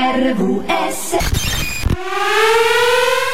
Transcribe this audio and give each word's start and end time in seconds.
RVS 0.00 1.16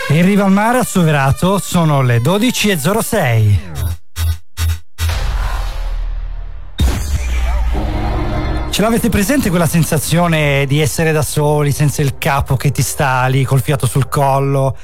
In 0.09 0.25
riva 0.25 0.45
al 0.47 0.51
mare 0.51 0.79
assoverato 0.79 1.59
sono 1.59 2.01
le 2.01 2.23
12.06. 2.23 3.59
Ce 8.71 8.81
l'avete 8.81 9.11
presente 9.11 9.51
quella 9.51 9.67
sensazione 9.67 10.65
di 10.67 10.81
essere 10.81 11.13
da 11.13 11.21
soli, 11.21 11.71
senza 11.71 12.01
il 12.01 12.17
capo 12.17 12.57
che 12.57 12.71
ti 12.71 12.81
sta 12.81 13.27
lì 13.27 13.45
col 13.45 13.61
fiato 13.61 13.87
sul 13.87 14.09
collo? 14.09 14.75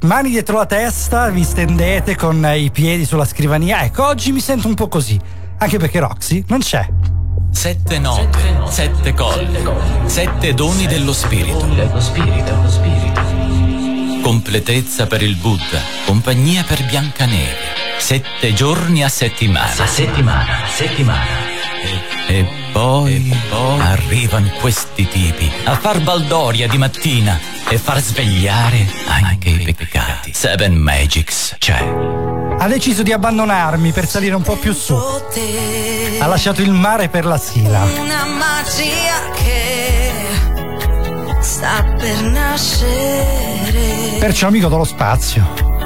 Mani 0.00 0.30
dietro 0.30 0.56
la 0.56 0.66
testa, 0.66 1.28
vi 1.28 1.44
stendete 1.44 2.16
con 2.16 2.44
i 2.56 2.72
piedi 2.72 3.04
sulla 3.04 3.24
scrivania. 3.24 3.84
Ecco, 3.84 4.04
oggi 4.04 4.32
mi 4.32 4.40
sento 4.40 4.66
un 4.66 4.74
po' 4.74 4.88
così. 4.88 5.16
Anche 5.58 5.78
perché 5.78 6.00
Roxy 6.00 6.42
non 6.48 6.58
c'è. 6.58 7.19
Sette 7.50 7.98
note, 7.98 8.38
sette 8.68 9.12
colle, 9.12 9.62
sette 10.06 10.54
doni 10.54 10.86
dello 10.86 11.12
spirito. 11.12 11.66
Completezza 14.22 15.06
per 15.06 15.22
il 15.22 15.36
Buddha, 15.36 15.80
compagnia 16.06 16.62
per 16.62 16.84
Biancaneve. 16.86 17.78
Sette 17.98 18.54
giorni 18.54 19.04
a 19.04 19.08
settimana. 19.08 19.82
A 19.82 19.86
settimana, 19.86 20.66
settimana. 20.68 21.48
E, 22.28 22.36
e 22.38 22.48
poi, 22.72 23.36
poi 23.48 23.80
arrivano 23.80 24.48
questi 24.60 25.06
tipi 25.06 25.50
a 25.64 25.76
far 25.76 26.00
baldoria 26.00 26.66
di 26.66 26.78
mattina 26.78 27.38
e 27.68 27.78
far 27.78 28.00
svegliare 28.00 28.86
anche 29.06 29.50
i 29.50 29.74
peccati. 29.74 30.32
Seven 30.32 30.74
Magics 30.76 31.56
c'è. 31.58 32.29
Ha 32.62 32.68
deciso 32.68 33.02
di 33.02 33.10
abbandonarmi 33.10 33.90
per 33.90 34.06
salire 34.06 34.34
un 34.34 34.42
po' 34.42 34.56
più 34.56 34.74
su. 34.74 34.94
Ha 34.94 36.26
lasciato 36.26 36.60
il 36.60 36.72
mare 36.72 37.08
per 37.08 37.24
la 37.24 37.38
Sila. 37.38 37.82
Una 37.98 38.26
magia 38.26 39.30
che 39.32 40.12
sta 41.40 41.82
per 41.98 42.22
nascere. 42.24 44.18
Perciò 44.18 44.48
amico 44.48 44.68
dello 44.68 44.84
spazio. 44.84 45.79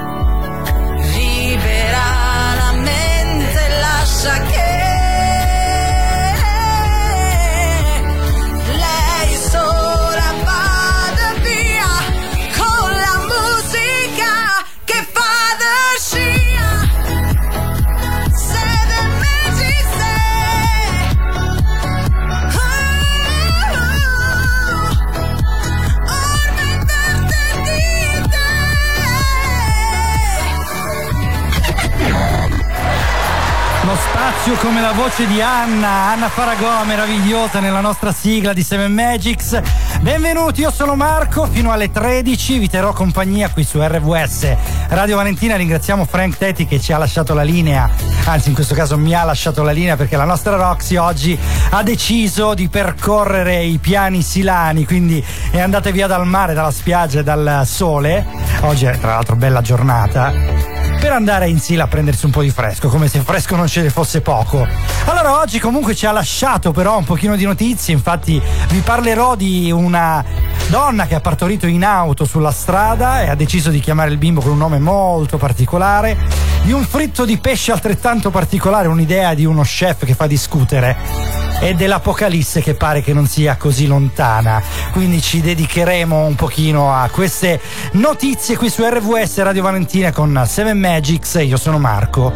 Spazio 34.25 34.55
come 34.55 34.81
la 34.81 34.93
voce 34.93 35.27
di 35.27 35.43
Anna, 35.43 36.13
Anna 36.13 36.31
Faragò, 36.31 36.83
meravigliosa 36.85 37.61
nella 37.61 37.83
nostra 37.83 38.11
sigla 38.11 38.55
di 38.55 38.63
Seven 38.63 38.91
Magics. 38.91 39.61
Benvenuti, 40.01 40.63
io 40.63 40.71
sono 40.71 40.97
Marco, 40.97 41.45
fino 41.45 41.73
alle 41.73 41.91
13 41.91 42.57
vi 42.57 42.71
terrò 42.71 42.95
compagnia 42.95 43.51
qui 43.51 43.65
su 43.65 43.83
RVS 43.83 44.57
Radio 44.89 45.17
Valentina. 45.17 45.57
Ringraziamo 45.57 46.07
Frank 46.07 46.39
Tetti 46.39 46.65
che 46.65 46.81
ci 46.81 46.95
ha 46.95 46.97
lasciato 46.97 47.35
la 47.35 47.43
linea, 47.43 47.91
anzi 48.25 48.49
in 48.49 48.55
questo 48.55 48.75
caso 48.75 48.97
mi 48.97 49.15
ha 49.15 49.25
lasciato 49.25 49.63
la 49.63 49.73
linea 49.73 49.97
perché 49.97 50.17
la 50.17 50.25
nostra 50.25 50.57
Roxy 50.57 50.97
oggi 50.97 51.39
ha 51.69 51.83
deciso 51.83 52.55
di 52.55 52.71
percorrere 52.71 53.63
i 53.63 53.77
piani 53.77 54.23
silani, 54.23 54.87
quindi 54.87 55.23
è 55.51 55.61
andata 55.61 55.91
via 55.91 56.07
dal 56.07 56.27
mare, 56.27 56.55
dalla 56.55 56.71
spiaggia 56.71 57.21
e 57.21 57.25
dal 57.25 57.65
sole. 57.67 58.25
Oggi 58.63 58.87
è 58.87 58.99
tra 58.99 59.17
l'altro 59.17 59.37
bella 59.37 59.61
giornata 59.61 60.84
per 61.05 61.13
andare 61.13 61.51
in 61.51 61.61
Sila 61.61 61.85
a 61.85 61.87
prendersi 61.87 62.25
un 62.25 62.31
po' 62.31 62.41
di 62.41 62.49
fresco, 62.49 62.89
come 62.89 63.09
se 63.09 63.21
fresco 63.21 63.57
non 63.57 63.67
ce 63.67 63.83
ne 63.83 63.91
fosse 63.91 64.23
poco. 64.23 64.67
Allora 65.05 65.39
oggi 65.39 65.59
comunque 65.59 65.95
ci 65.95 66.07
ha 66.07 66.13
lasciato 66.13 66.73
però 66.73 66.97
un 66.97 67.05
pochino 67.05 67.37
di 67.37 67.45
notizie, 67.45 67.93
infatti 67.93 68.41
vi 68.71 68.79
parlerò 68.79 69.37
di 69.37 69.71
una 69.71 70.25
donna 70.69 71.05
che 71.05 71.15
ha 71.15 71.21
partorito 71.21 71.67
in 71.67 71.85
auto 71.85 72.25
sulla 72.25 72.53
strada 72.53 73.21
e 73.21 73.29
ha 73.29 73.35
deciso 73.35 73.69
di 73.69 73.81
chiamare 73.81 74.13
il 74.13 74.17
bimbo 74.17 74.41
con 74.41 74.53
un 74.53 74.57
nome 74.57 74.79
molto 74.79 75.37
particolare, 75.37 76.17
di 76.63 76.73
un 76.73 76.85
fritto 76.85 77.27
di 77.27 77.37
pesce 77.37 77.71
altrettanto 77.71 78.31
particolare, 78.31 78.89
un'idea 78.89 79.35
di 79.35 79.45
uno 79.45 79.61
chef 79.61 80.07
che 80.07 80.15
fa 80.15 80.27
discutere 80.27 81.44
e 81.62 81.74
dell'Apocalisse 81.74 82.62
che 82.62 82.74
pare 82.74 83.02
che 83.02 83.14
non 83.14 83.28
sia 83.28 83.58
così 83.58 83.86
lontana. 83.86 84.62
Quindi 84.92 85.22
ci 85.22 85.42
dedicheremo 85.42 86.26
un 86.26 86.36
pochino 86.36 86.94
a 86.94 87.10
queste 87.10 87.60
notizie 87.94 88.56
qui 88.58 88.70
su 88.70 88.84
RVS 88.84 89.42
Radio 89.42 89.62
Valentina 89.64 90.12
con 90.12 90.44
Seven 90.48 90.80
Magics. 90.80 91.40
Io 91.42 91.58
sono 91.58 91.80
Marco. 91.80 92.32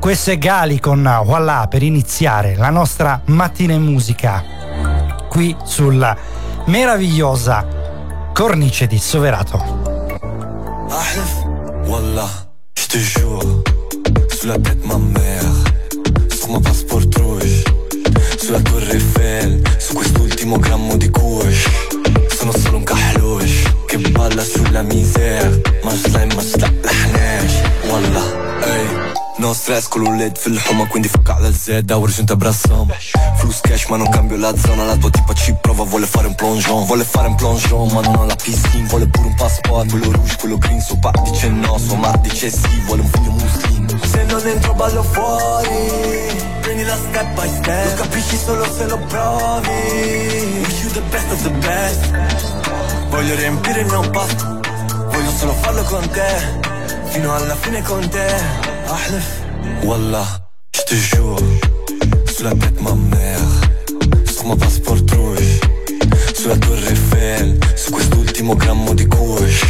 Questo 0.00 0.32
è 0.32 0.38
Gali 0.38 0.80
con 0.80 1.02
Voilà 1.24 1.66
per 1.68 1.82
iniziare 1.82 2.56
la 2.56 2.70
nostra 2.70 3.22
mattina 3.26 3.72
in 3.72 3.82
musica 3.82 4.44
qui 5.28 5.56
sulla 5.64 6.16
meravigliosa 6.66 7.66
cornice 8.32 8.86
di 8.86 8.98
Soverato. 8.98 9.92
أحلف 10.90 11.32
والله 11.88 12.28
je 12.78 12.86
te 12.88 12.98
jure 12.98 13.62
Sous 14.30 14.46
la 14.46 14.58
tête 14.58 14.84
ma 14.84 14.98
mère 14.98 15.44
Sur 16.30 16.50
ma 16.50 16.60
passport 16.60 17.14
rouge 17.16 17.64
Sulla 18.48 18.60
torre 18.60 18.92
Eiffel 18.92 19.62
Su 19.78 19.94
quest'ultimo 19.94 20.58
grammo 20.58 20.96
di 20.96 21.08
kush 21.10 21.68
Sono 22.36 22.52
solo 22.52 22.78
un 22.78 22.84
kahlush 22.84 23.62
Che 23.86 23.98
balla 23.98 24.42
sulla 24.42 24.82
misère 24.82 25.72
ما 25.84 25.92
slime 25.94 26.34
ما 26.34 26.42
slaqlaħnax 26.42 27.50
والله 27.90 28.26
اي 28.64 29.14
No 29.38 29.52
stress 29.52 29.88
con 29.88 30.02
l'ULED 30.02 30.38
fil-ħuma 30.38 30.86
quindi 30.86 31.08
fuck 31.08 31.28
alla 31.30 31.52
Z 31.52 31.82
Ora 31.90 32.12
giunta 32.12 32.36
brassam 32.36 32.88
Flus 33.38 33.60
cash 33.60 33.86
ma 33.88 33.96
non 33.96 34.08
cambio 34.08 34.36
la 34.36 34.54
zona 34.56 34.84
La 34.84 34.96
tua 34.96 35.10
tipa 35.10 35.34
ci 35.34 35.52
prova 35.60 35.82
vuole 35.84 36.06
fare 36.06 36.28
un 36.28 36.34
plongeon 36.36 36.84
Vuole 36.86 37.04
fare 37.04 37.28
un 37.28 37.34
plongeon 37.34 37.92
ma 37.92 38.00
non 38.00 38.14
ho 38.14 38.24
la 38.26 38.36
piscina 38.36 38.86
Vuole 38.88 39.06
pure 39.08 39.26
un 39.26 39.34
passport 39.34 39.90
Quello 39.90 40.12
rouge, 40.12 40.36
quello 40.40 40.56
green 40.56 40.80
Suo 40.80 40.96
papà 40.98 41.20
dice 41.28 41.48
no, 41.48 41.76
sua 41.78 41.96
madre 41.96 42.20
dice 42.28 42.48
sì 42.48 42.80
Vuole 42.86 43.02
un 43.02 43.08
figlio 43.08 43.30
muslim 43.32 43.77
se 44.03 44.23
non 44.25 44.45
entro 44.45 44.73
ballo 44.73 45.03
fuori. 45.03 46.47
Prendi 46.61 46.83
la 46.83 46.95
step 46.95 47.33
by 47.35 47.47
step. 47.47 47.85
Lo 47.85 48.03
capisci 48.03 48.37
solo 48.37 48.65
se 48.65 48.85
lo 48.85 48.97
provi. 49.07 49.69
Wish 50.63 50.83
you 50.83 50.91
the 50.91 51.01
best 51.09 51.31
of 51.31 51.41
the 51.43 51.49
best. 51.49 52.11
Voglio 53.09 53.35
riempire 53.35 53.81
il 53.81 53.87
mio 53.87 54.01
pasto 54.11 54.59
Voglio 55.11 55.31
solo 55.31 55.53
farlo 55.53 55.83
con 55.83 56.07
te. 56.09 56.31
Fino 57.09 57.33
alla 57.33 57.55
fine 57.55 57.81
con 57.81 58.07
te. 58.07 58.27
Ahlef 58.87 59.27
Wallah, 59.83 60.27
je 60.71 60.83
te 60.83 60.95
jure. 60.95 61.43
Sous 62.27 62.43
la 62.43 62.51
tête 62.51 62.79
ma 62.81 62.93
mère. 62.93 63.39
Sur 64.31 64.45
ma 64.45 64.55
passeport 64.55 65.09
rouge. 65.11 65.59
Sulla 66.33 66.57
torre 66.57 66.89
Eiffel. 66.89 67.57
Su 67.75 67.91
quest'ultimo 67.91 68.55
grammo 68.55 68.93
di 68.93 69.07
couche. 69.07 69.65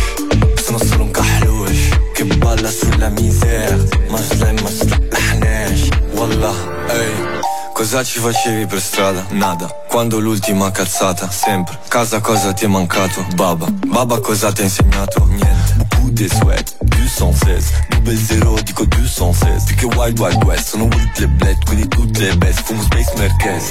Sono 0.61 0.77
solo 0.77 1.03
un 1.03 1.11
kahlush 1.11 2.08
che 2.19 2.25
balla 2.35 2.69
sulla 2.69 3.07
misère 3.07 3.77
Ma 4.09 4.17
slime 4.17 4.61
ma 4.61 4.69
slaqlaħnax 4.69 5.87
Wallah, 6.11 6.53
ehi 6.89 7.39
Cosa 7.71 8.03
ci 8.03 8.19
facevi 8.19 8.65
per 8.65 8.81
strada? 8.81 9.25
Nada. 9.29 9.67
Quando 9.87 10.19
l'ultima 10.19 10.69
cazzata? 10.69 11.31
Sempre. 11.31 11.79
Casa 11.87 12.19
cosa 12.19 12.51
ti 12.51 12.65
è 12.65 12.67
mancato? 12.67 13.25
Baba. 13.35 13.67
Baba 13.87 14.19
cosa 14.19 14.51
ti 14.51 14.59
ha 14.59 14.63
insegnato? 14.65 15.25
Niente. 15.27 15.75
Beaucoup 15.77 16.11
de 16.11 16.27
swag 16.27 16.65
216 16.81 17.87
Double 17.87 18.17
zero 18.17 18.59
dico 18.63 18.83
216 18.83 19.75
Più 19.75 19.87
che 19.87 19.95
Wild 19.95 20.19
Wild 20.19 20.43
West 20.43 20.67
Sono 20.67 20.83
with 20.83 21.19
le 21.19 21.27
bled 21.27 21.63
Quindi 21.63 21.87
tutte 21.87 22.19
le 22.19 22.35
best. 22.35 22.63
Fumo 22.63 22.81
Space 22.81 23.13
Merkez. 23.15 23.63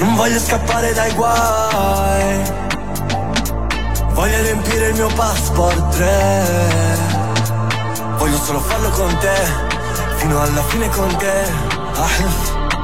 Non 0.00 0.16
voglio 0.16 0.40
scappare 0.40 0.92
dai 0.94 1.12
guai 1.14 2.67
Voglio 4.18 4.42
riempire 4.42 4.88
il 4.88 4.94
mio 4.94 5.06
passport 5.14 5.94
3 5.94 6.98
Voglio 8.18 8.36
solo 8.36 8.58
farlo 8.58 8.90
con 8.90 9.16
te 9.18 9.36
Fino 10.16 10.40
alla 10.40 10.62
fine 10.64 10.88
con 10.88 11.16
te. 11.18 11.44
Ah, 11.94 12.08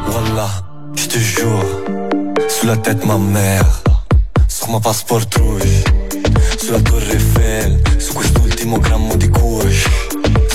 Voilà, 0.07 0.49
je 0.95 1.07
te 1.09 1.19
giuro 1.19 1.83
Sulla 2.47 2.77
tête 2.77 3.05
ma 3.05 3.19
mère 3.19 3.67
Sur 4.47 4.69
ma 4.69 4.79
passport 4.79 5.35
rouge 5.35 5.83
Sulla 6.57 6.81
torre 6.81 7.15
Eiffel 7.15 7.83
Su 7.99 8.13
quest'ultimo 8.13 8.79
grammo 8.79 9.17
di 9.17 9.29
kush 9.29 9.89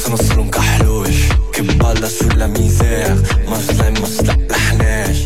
Sono 0.01 0.15
solo 0.15 0.43
un 0.43 0.49
kahlush 0.49 1.27
Che 1.51 1.61
balla 1.75 2.07
sulla 2.07 2.47
misère 2.47 3.19
Ma 3.49 3.59
slime 3.59 3.99
ma 3.99 4.07
slime 4.07 5.25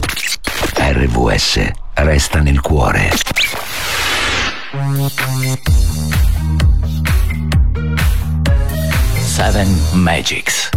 RVS 0.76 1.72
resta 1.94 2.40
nel 2.40 2.60
cuore. 2.60 3.12
Seven 9.22 9.68
Magics. 10.04 10.72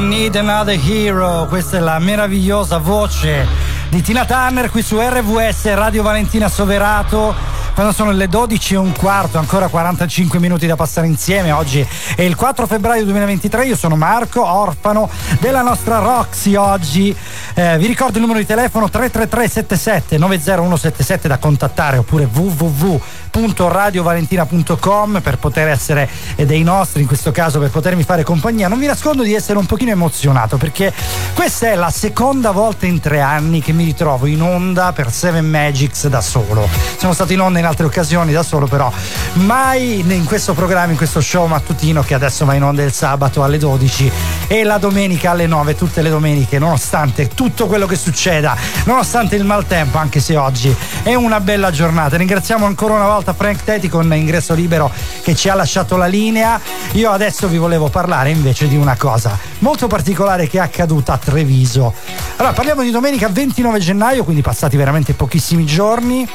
Don't 0.00 0.14
Need 0.14 0.34
Another 0.36 0.80
Hero, 0.82 1.44
questa 1.46 1.76
è 1.76 1.80
la 1.80 1.98
meravigliosa 1.98 2.78
voce 2.78 3.46
di 3.90 4.00
Tina 4.00 4.24
Turner 4.24 4.70
qui 4.70 4.80
su 4.80 4.98
RVS 4.98 5.74
Radio 5.74 6.02
Valentina 6.02 6.48
Soverato. 6.48 7.34
Quando 7.74 7.92
sono 7.92 8.10
le 8.10 8.26
12 8.26 8.74
e 8.74 8.76
un 8.78 8.92
quarto, 8.92 9.38
ancora 9.38 9.68
45 9.68 10.38
minuti 10.38 10.66
da 10.66 10.74
passare 10.74 11.06
insieme. 11.06 11.52
Oggi 11.52 11.86
è 12.16 12.22
il 12.22 12.34
4 12.34 12.66
febbraio 12.66 13.04
2023. 13.04 13.66
Io 13.66 13.76
sono 13.76 13.94
Marco, 13.94 14.42
orfano 14.42 15.08
della 15.38 15.60
nostra 15.60 15.98
Roxy 15.98 16.54
oggi. 16.54 17.14
Eh, 17.54 17.76
vi 17.76 17.86
ricordo 17.86 18.14
il 18.14 18.20
numero 18.22 18.38
di 18.38 18.46
telefono 18.46 18.88
333 18.88 19.48
77 19.48 20.18
90177 20.18 21.28
da 21.28 21.36
contattare 21.36 21.98
oppure 21.98 22.26
www 22.32 23.00
www.radiovalentina.com 23.32 25.20
per 25.22 25.38
poter 25.38 25.68
essere 25.68 26.08
dei 26.36 26.62
nostri, 26.62 27.02
in 27.02 27.06
questo 27.06 27.30
caso 27.30 27.58
per 27.58 27.70
potermi 27.70 28.02
fare 28.02 28.24
compagnia. 28.24 28.68
Non 28.68 28.78
vi 28.78 28.86
nascondo 28.86 29.22
di 29.22 29.34
essere 29.34 29.58
un 29.58 29.66
pochino 29.66 29.90
emozionato 29.90 30.56
perché 30.56 30.92
questa 31.34 31.68
è 31.68 31.74
la 31.74 31.90
seconda 31.90 32.50
volta 32.50 32.86
in 32.86 33.00
tre 33.00 33.20
anni 33.20 33.60
che 33.62 33.72
mi 33.72 33.84
ritrovo 33.84 34.26
in 34.26 34.42
onda 34.42 34.92
per 34.92 35.10
Seven 35.12 35.48
Magics 35.48 36.08
da 36.08 36.20
solo. 36.20 36.68
Sono 36.96 37.12
stato 37.12 37.32
in 37.32 37.40
onda 37.40 37.58
in 37.58 37.64
altre 37.64 37.86
occasioni 37.86 38.32
da 38.32 38.42
solo, 38.42 38.66
però 38.66 38.92
mai 39.34 40.00
in 40.00 40.24
questo 40.24 40.54
programma, 40.54 40.90
in 40.90 40.96
questo 40.96 41.20
show 41.20 41.46
mattutino 41.46 42.02
che 42.02 42.14
adesso 42.14 42.44
va 42.44 42.54
in 42.54 42.62
onda 42.62 42.82
il 42.82 42.92
sabato 42.92 43.42
alle 43.42 43.58
12 43.58 44.10
e 44.48 44.64
la 44.64 44.78
domenica 44.78 45.30
alle 45.30 45.46
9, 45.46 45.76
tutte 45.76 46.02
le 46.02 46.10
domeniche, 46.10 46.58
nonostante 46.58 47.28
tutto 47.28 47.66
quello 47.66 47.86
che 47.86 47.96
succeda, 47.96 48.56
nonostante 48.84 49.36
il 49.36 49.44
maltempo, 49.44 49.98
anche 49.98 50.20
se 50.20 50.36
oggi 50.36 50.74
è 51.02 51.14
una 51.14 51.40
bella 51.40 51.70
giornata. 51.70 52.16
Ringraziamo 52.16 52.66
ancora 52.66 52.94
una 52.94 53.06
volta 53.06 53.19
volta 53.20 53.34
Frank 53.34 53.62
Teti 53.64 53.88
con 53.88 54.12
ingresso 54.14 54.54
libero 54.54 54.90
che 55.22 55.34
ci 55.34 55.50
ha 55.50 55.54
lasciato 55.54 55.96
la 55.96 56.06
linea. 56.06 56.58
Io 56.92 57.10
adesso 57.10 57.48
vi 57.48 57.58
volevo 57.58 57.88
parlare 57.88 58.30
invece 58.30 58.66
di 58.66 58.76
una 58.76 58.96
cosa 58.96 59.38
molto 59.58 59.86
particolare 59.86 60.48
che 60.48 60.56
è 60.56 60.60
accaduta 60.60 61.12
a 61.12 61.18
Treviso. 61.18 61.92
Allora, 62.36 62.54
parliamo 62.54 62.82
di 62.82 62.90
domenica 62.90 63.28
29 63.28 63.78
gennaio, 63.78 64.24
quindi 64.24 64.40
passati 64.40 64.76
veramente 64.76 65.12
pochissimi 65.12 65.66
giorni 65.66 66.26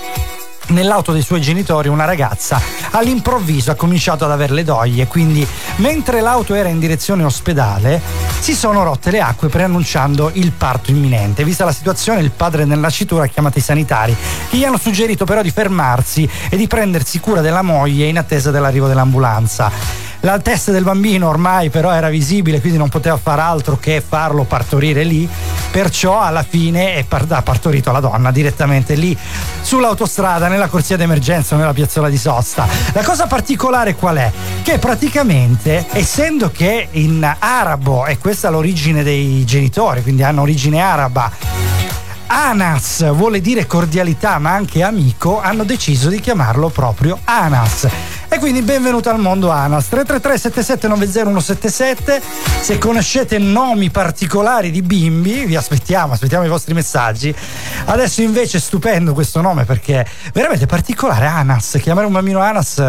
nell'auto 0.68 1.12
dei 1.12 1.22
suoi 1.22 1.42
genitori 1.42 1.88
una 1.88 2.06
ragazza 2.06 2.62
all'improvviso 2.92 3.72
ha 3.72 3.76
cominciato 3.76 4.26
ad 4.26 4.32
avere 4.32 4.54
le 4.54 4.64
doglie 4.64 5.08
quindi 5.08 5.46
mentre 5.78 6.22
l'auto 6.22 6.54
era 6.54 6.70
in 6.70 6.80
direzione 6.80 7.24
ospedale 7.24 8.02
si 8.40 8.54
sono 8.54 8.84
rotte 8.84 9.12
le 9.12 9.22
acque 9.22 9.48
preannunciando 9.48 10.30
il 10.34 10.52
parto 10.52 10.92
imminente. 10.92 11.44
Vista 11.44 11.66
la 11.66 11.72
situazione 11.72 12.22
il 12.22 12.30
padre 12.30 12.66
del 12.68 12.78
nascituro 12.78 13.24
ha 13.24 13.28
chiamato 13.28 13.58
i 13.58 13.62
sanitari 13.62 14.16
che 14.50 14.58
gli 14.58 14.64
hanno 14.64 14.78
suggerito 14.78 15.26
però 15.26 15.42
di 15.42 15.50
fermarsi 15.50 16.30
e 16.50 16.56
di 16.56 16.68
prendersi 16.68 17.20
cura 17.20 17.42
della 17.42 17.64
moglie 17.64 18.06
in 18.06 18.18
attesa 18.18 18.52
dell'arrivo 18.52 18.88
dell'ambulanza 18.88 19.72
La 20.26 20.40
testa 20.40 20.72
del 20.72 20.84
bambino 20.84 21.30
ormai 21.30 21.70
però 21.70 21.92
era 21.92 22.10
visibile, 22.10 22.60
quindi 22.60 22.80
non 22.80 22.90
poteva 22.90 23.16
fare 23.16 23.42
altro 23.42 23.78
che 23.78 24.02
farlo 24.06 24.44
partorire 24.44 25.04
lì, 25.04 25.30
perciò 25.70 26.20
alla 26.20 26.42
fine 26.42 27.06
ha 27.08 27.42
partorito 27.44 27.92
la 27.92 28.00
donna 28.00 28.32
direttamente 28.32 28.96
lì 28.96 29.16
sull'autostrada, 29.62 30.48
nella 30.48 30.68
corsia 30.68 30.98
d'emergenza 30.98 31.56
nella 31.56 31.74
piazzola 31.74 32.10
di 32.10 32.18
sosta. 32.18 32.68
La 32.94 33.04
cosa 33.04 33.28
particolare 33.28 33.94
qual 33.94 34.16
è? 34.18 34.32
Che 34.64 34.80
praticamente, 34.80 35.86
essendo 35.92 36.50
che 36.50 36.88
in 36.90 37.36
arabo, 37.38 38.08
e 38.08 38.18
questa 38.18 38.48
è 38.48 38.52
l'origine 38.52 39.04
dei 39.04 39.46
genitori, 39.46 40.02
quindi 40.02 40.24
hanno 40.24 40.42
origine 40.42 40.82
araba, 40.82 41.32
Anas 42.26 43.08
vuole 43.14 43.42
dire 43.42 43.68
cordialità 43.68 44.40
ma 44.40 44.54
anche 44.54 44.82
amico, 44.82 45.40
hanno 45.40 45.64
deciso 45.64 46.10
di 46.10 46.20
chiamarlo 46.20 46.70
proprio 46.70 47.20
Anas. 47.26 47.88
E 48.28 48.40
quindi 48.40 48.62
benvenuto 48.64 49.10
al 49.10 49.20
mondo 49.20 49.50
Anas. 49.50 49.88
333 49.88 50.38
7790 50.38 52.22
Se 52.62 52.78
conoscete 52.78 53.38
nomi 53.38 53.90
particolari 53.92 54.72
di 54.72 54.82
bimbi, 54.82 55.46
vi 55.46 55.56
aspettiamo, 55.56 56.14
aspettiamo 56.14 56.44
i 56.44 56.50
vostri 56.50 56.74
messaggi. 56.74 57.34
Adesso 57.86 58.22
invece 58.22 58.60
stupendo 58.60 59.14
questo 59.14 59.42
nome 59.42 59.64
perché 59.64 60.06
veramente 60.34 60.66
particolare 60.66 61.28
Anas. 61.28 61.78
Chiamare 61.80 62.08
un 62.08 62.14
bambino 62.14 62.40
Anas, 62.40 62.80
eh, 62.80 62.84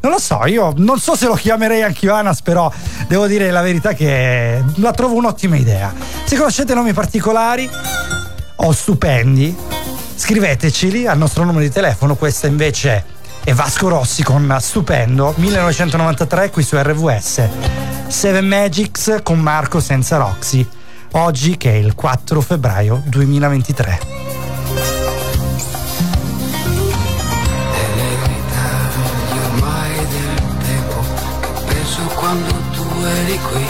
non 0.00 0.12
lo 0.12 0.18
so, 0.18 0.44
io 0.46 0.72
non 0.76 0.98
so 0.98 1.14
se 1.16 1.26
lo 1.26 1.34
chiamerei 1.34 1.82
anch'io 1.82 2.12
Anas, 2.12 2.42
però 2.42 2.70
devo 3.06 3.26
dire 3.26 3.50
la 3.50 3.62
verità 3.62 3.92
che 3.94 4.62
la 4.74 4.92
trovo 4.92 5.14
un'ottima 5.14 5.56
idea. 5.56 5.92
Se 6.24 6.36
conoscete 6.36 6.74
nomi 6.74 6.92
particolari 6.92 7.68
o 8.56 8.72
stupendi, 8.72 9.56
scriveteceli 10.16 11.06
al 11.06 11.18
nostro 11.18 11.44
numero 11.44 11.64
di 11.64 11.70
telefono. 11.70 12.16
Questa 12.16 12.46
invece 12.46 12.90
è 12.90 13.04
Vasco 13.54 13.88
Rossi 13.88 14.22
con 14.22 14.56
Stupendo 14.60 15.32
1993 15.36 16.50
qui 16.50 16.62
su 16.62 16.76
RVS. 16.76 17.48
Seven 18.08 18.46
Magics 18.46 19.20
con 19.22 19.38
Marco 19.38 19.78
senza 19.78 20.16
Roxy. 20.16 20.68
Oggi 21.12 21.56
che 21.56 21.70
è 21.70 21.76
il 21.76 21.94
4 21.94 22.40
febbraio 22.40 23.02
2023. 23.06 24.14
quando 32.14 32.54
tu 32.72 32.82
eri 33.04 33.38
qui 33.38 33.66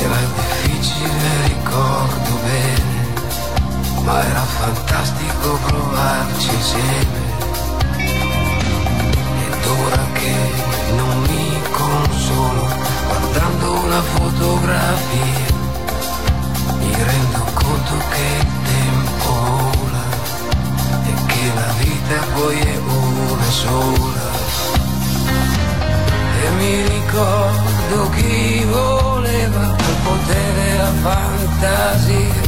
era 0.00 0.16
difficile 0.34 1.46
ricordo 1.46 2.38
ma 4.02 4.24
era 4.24 4.40
fantastico 4.40 5.58
provarci 5.66 6.54
insieme. 6.54 7.27
Fotografia, 14.68 15.56
mi 16.78 16.92
rendo 16.92 17.38
conto 17.54 17.94
che 18.10 18.26
il 18.38 18.50
tempo 18.64 19.30
vola 19.32 20.04
e 21.04 21.12
che 21.26 21.52
la 21.54 21.72
vita 21.78 22.18
poi 22.34 22.58
è 22.58 22.76
una 22.76 23.50
sola. 23.50 24.26
E 26.42 26.50
mi 26.58 26.82
ricordo 26.82 28.10
chi 28.10 28.64
voleva 28.64 29.74
il 29.78 29.96
potere 30.04 30.76
la 30.76 30.92
fantasia 31.02 32.46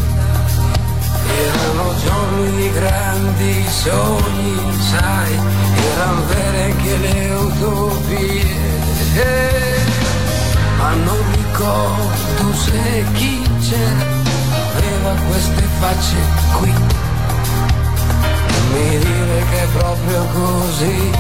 erano 1.39 1.95
giorni 2.05 2.57
di 2.57 2.71
grandi 2.73 3.65
sogni, 3.69 4.59
sai, 4.91 5.39
erano 5.95 6.27
vere 6.27 6.63
anche 6.65 6.97
le 6.99 7.31
utopie. 7.35 8.59
Ma 10.77 10.95
non 10.95 11.40
ricordo 11.51 12.55
se 12.55 13.05
chi 13.15 13.43
c'era 13.61 14.07
aveva 14.77 15.15
queste 15.29 15.63
facce 15.81 16.17
qui. 16.59 16.73
Non 18.53 18.67
mi 18.73 18.99
dire 18.99 19.45
che 19.51 19.63
è 19.63 19.67
proprio 19.77 20.27
così, 20.33 21.11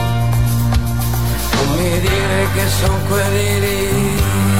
non 1.54 1.76
mi 1.76 2.00
dire 2.00 2.48
che 2.54 2.68
sono 2.68 2.98
quelli 3.08 3.60
lì. 3.60 4.59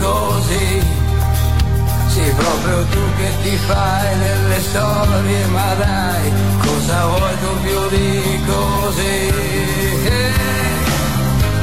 Così. 0.00 0.82
Sì, 2.08 2.32
proprio 2.36 2.84
tu 2.86 3.00
che 3.16 3.30
ti 3.42 3.56
fai 3.56 4.18
delle 4.18 4.60
storie, 4.60 5.46
ma 5.46 5.74
dai, 5.74 6.32
cosa 6.64 7.06
vuoi 7.06 7.38
tu 7.40 7.60
più 7.62 7.88
di 7.96 8.42
così? 8.46 9.16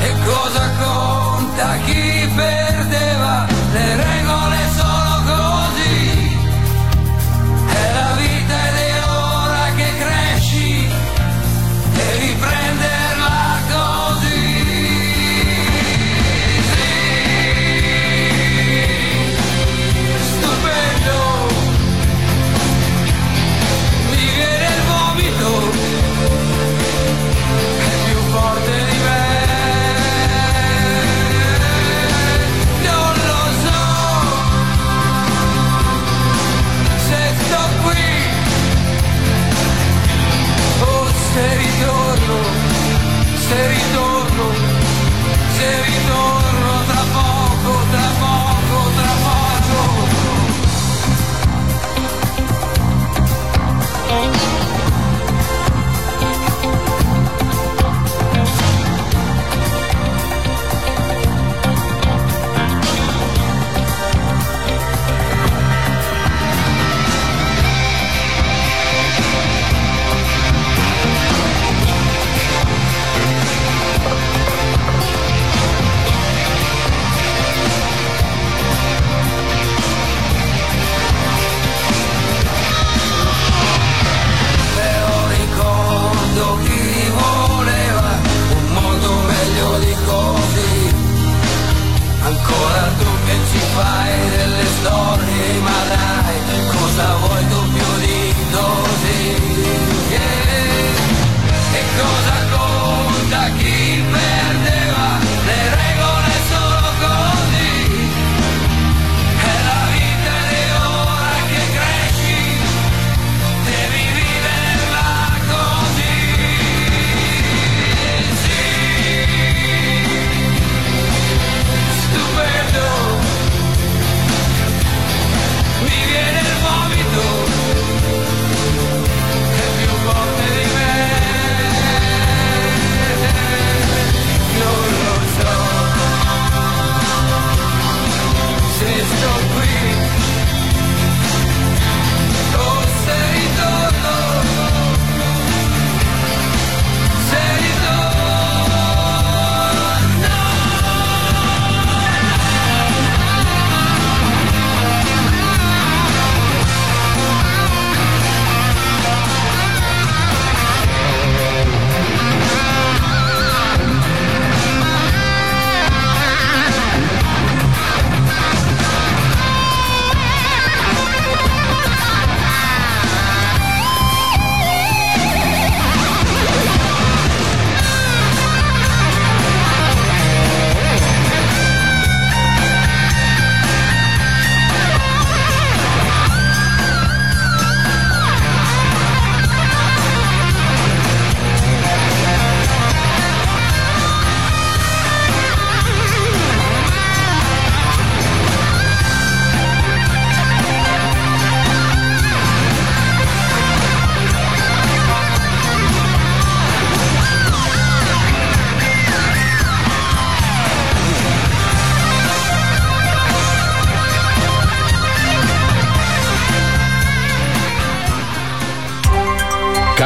E 0.08 0.14
cosa 0.26 0.70
conta 0.80 1.78
chi 1.86 2.30
perdeva 2.36 3.46
le 3.74 3.96
regole 3.96 4.15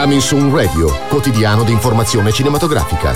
Coming 0.09 0.25
Soon 0.25 0.51
Radio, 0.51 0.91
quotidiano 1.07 1.63
di 1.63 1.71
informazione 1.71 2.31
cinematografica. 2.31 3.15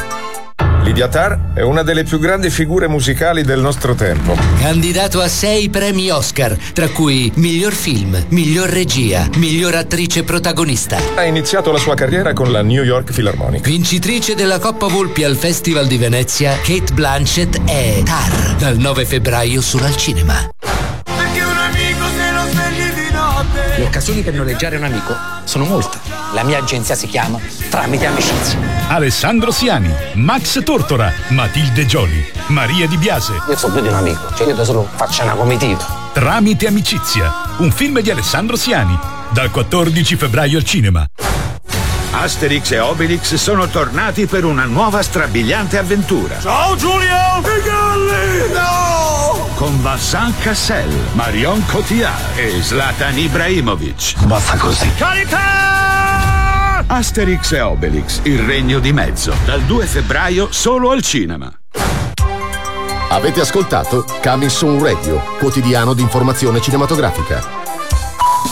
Lydia 0.83 1.07
Tarr 1.07 1.55
è 1.55 1.61
una 1.63 1.81
delle 1.81 2.03
più 2.03 2.19
grandi 2.19 2.51
figure 2.51 2.87
musicali 2.87 3.41
del 3.41 3.61
nostro 3.61 3.95
tempo. 3.95 4.37
Candidato 4.59 5.19
a 5.19 5.27
sei 5.27 5.69
premi 5.69 6.11
Oscar, 6.11 6.55
tra 6.71 6.87
cui 6.89 7.31
miglior 7.37 7.73
film, 7.73 8.23
miglior 8.29 8.69
regia, 8.69 9.27
miglior 9.37 9.73
attrice 9.73 10.21
protagonista. 10.21 10.99
Ha 11.15 11.23
iniziato 11.23 11.71
la 11.71 11.79
sua 11.79 11.95
carriera 11.95 12.33
con 12.33 12.51
la 12.51 12.61
New 12.61 12.83
York 12.83 13.11
Philharmonic. 13.11 13.65
Vincitrice 13.65 14.35
della 14.35 14.59
Coppa 14.59 14.85
Volpi 14.85 15.23
al 15.23 15.35
Festival 15.35 15.87
di 15.87 15.97
Venezia, 15.97 16.55
Kate 16.57 16.93
Blanchett 16.93 17.63
è 17.65 18.03
Tar, 18.05 18.55
dal 18.59 18.77
9 18.77 19.05
febbraio 19.05 19.61
solo 19.61 19.85
al 19.85 19.95
cinema. 19.95 20.47
Le 23.83 23.89
occasioni 23.89 24.21
per 24.21 24.33
noleggiare 24.33 24.77
un 24.77 24.85
amico 24.85 25.13
sono 25.43 25.65
molte. 25.65 25.97
La 26.31 26.43
mia 26.43 26.57
agenzia 26.57 26.95
si 26.95 27.05
chiama 27.05 27.37
Tramite 27.69 28.05
Amicizia. 28.05 28.57
Alessandro 28.87 29.51
Siani, 29.51 29.93
Max 30.13 30.63
Tortora, 30.63 31.11
Matilde 31.31 31.85
Gioli, 31.85 32.25
Maria 32.47 32.87
Di 32.87 32.95
Biase. 32.95 33.33
Io 33.45 33.57
sono 33.57 33.73
più 33.73 33.81
di 33.81 33.89
un 33.89 33.95
amico, 33.95 34.33
cioè 34.35 34.47
io 34.47 34.55
da 34.55 34.63
solo 34.63 34.87
faccio 34.95 35.23
una 35.23 35.33
comitiva. 35.33 35.85
Tramite 36.13 36.67
Amicizia, 36.67 37.29
un 37.57 37.71
film 37.71 37.99
di 37.99 38.09
Alessandro 38.09 38.55
Siani, 38.55 38.97
dal 39.31 39.51
14 39.51 40.15
febbraio 40.15 40.57
al 40.59 40.63
cinema. 40.63 41.05
Asterix 42.11 42.71
e 42.71 42.79
Obelix 42.79 43.33
sono 43.33 43.67
tornati 43.67 44.27
per 44.27 44.45
una 44.45 44.63
nuova 44.63 45.01
strabiliante 45.01 45.77
avventura. 45.77 46.39
Ciao 46.39 46.77
Giulio! 46.77 47.17
I 47.41 47.61
galli! 47.65 48.53
No! 48.53 48.92
Con 49.55 49.81
Vincent 49.81 50.39
Cassel, 50.41 50.89
Marion 51.13 51.63
Cotillard 51.67 52.37
e 52.37 52.61
Zlatan 52.61 53.17
Ibrahimovic. 53.17 54.25
Basta 54.25 54.57
così. 54.57 54.91
Carità! 54.95 56.83
Asterix 56.87 57.51
e 57.53 57.61
Obelix, 57.61 58.19
il 58.23 58.39
regno 58.39 58.79
di 58.79 58.91
mezzo, 58.91 59.33
dal 59.45 59.61
2 59.61 59.85
febbraio 59.85 60.47
solo 60.51 60.91
al 60.91 61.01
cinema. 61.01 61.51
Avete 63.09 63.41
ascoltato 63.41 64.05
Coming 64.21 64.49
Soon 64.49 64.81
Radio, 64.81 65.23
quotidiano 65.37 65.93
di 65.93 66.01
informazione 66.01 66.59
cinematografica. 66.59 67.41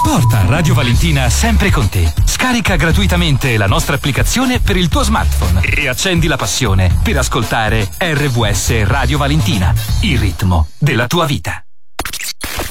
Porta 0.03 0.45
Radio 0.45 0.73
Valentina 0.73 1.29
sempre 1.29 1.71
con 1.71 1.89
te. 1.89 2.20
Scarica 2.41 2.75
gratuitamente 2.75 3.55
la 3.55 3.67
nostra 3.67 3.93
applicazione 3.93 4.59
per 4.59 4.75
il 4.75 4.87
tuo 4.87 5.03
smartphone 5.03 5.61
e 5.61 5.87
accendi 5.87 6.25
la 6.25 6.37
passione 6.37 6.91
per 7.03 7.15
ascoltare 7.17 7.87
RVS 7.99 8.81
Radio 8.85 9.19
Valentina, 9.19 9.71
il 10.01 10.17
ritmo 10.17 10.67
della 10.79 11.05
tua 11.05 11.27
vita. 11.27 11.63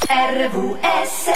RVS 0.09 1.31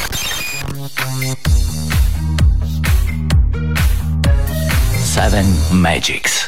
Seven 4.98 5.56
Magics. 5.70 6.43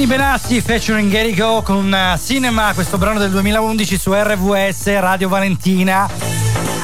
Benny 0.00 0.16
Benassi 0.16 0.62
featuring 0.62 1.34
Go 1.34 1.60
con 1.60 1.92
uh, 1.92 2.18
Cinema, 2.18 2.72
questo 2.72 2.96
brano 2.96 3.18
del 3.18 3.30
2011 3.32 3.98
su 3.98 4.14
RVS 4.14 4.98
Radio 4.98 5.28
Valentina. 5.28 6.08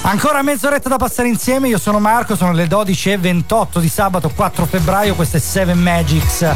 Ancora 0.03 0.43
mezz'oretta 0.43 0.91
da 0.91 0.97
passare 0.99 1.29
insieme, 1.29 1.69
io 1.69 1.79
sono 1.79 1.99
Marco, 1.99 2.37
sono 2.37 2.53
le 2.53 2.67
12.28 2.67 3.79
di 3.79 3.89
sabato 3.89 4.29
4 4.29 4.67
febbraio, 4.67 5.15
questo 5.15 5.39
è 5.39 5.41
Seven 5.41 5.79
Magics 5.79 6.47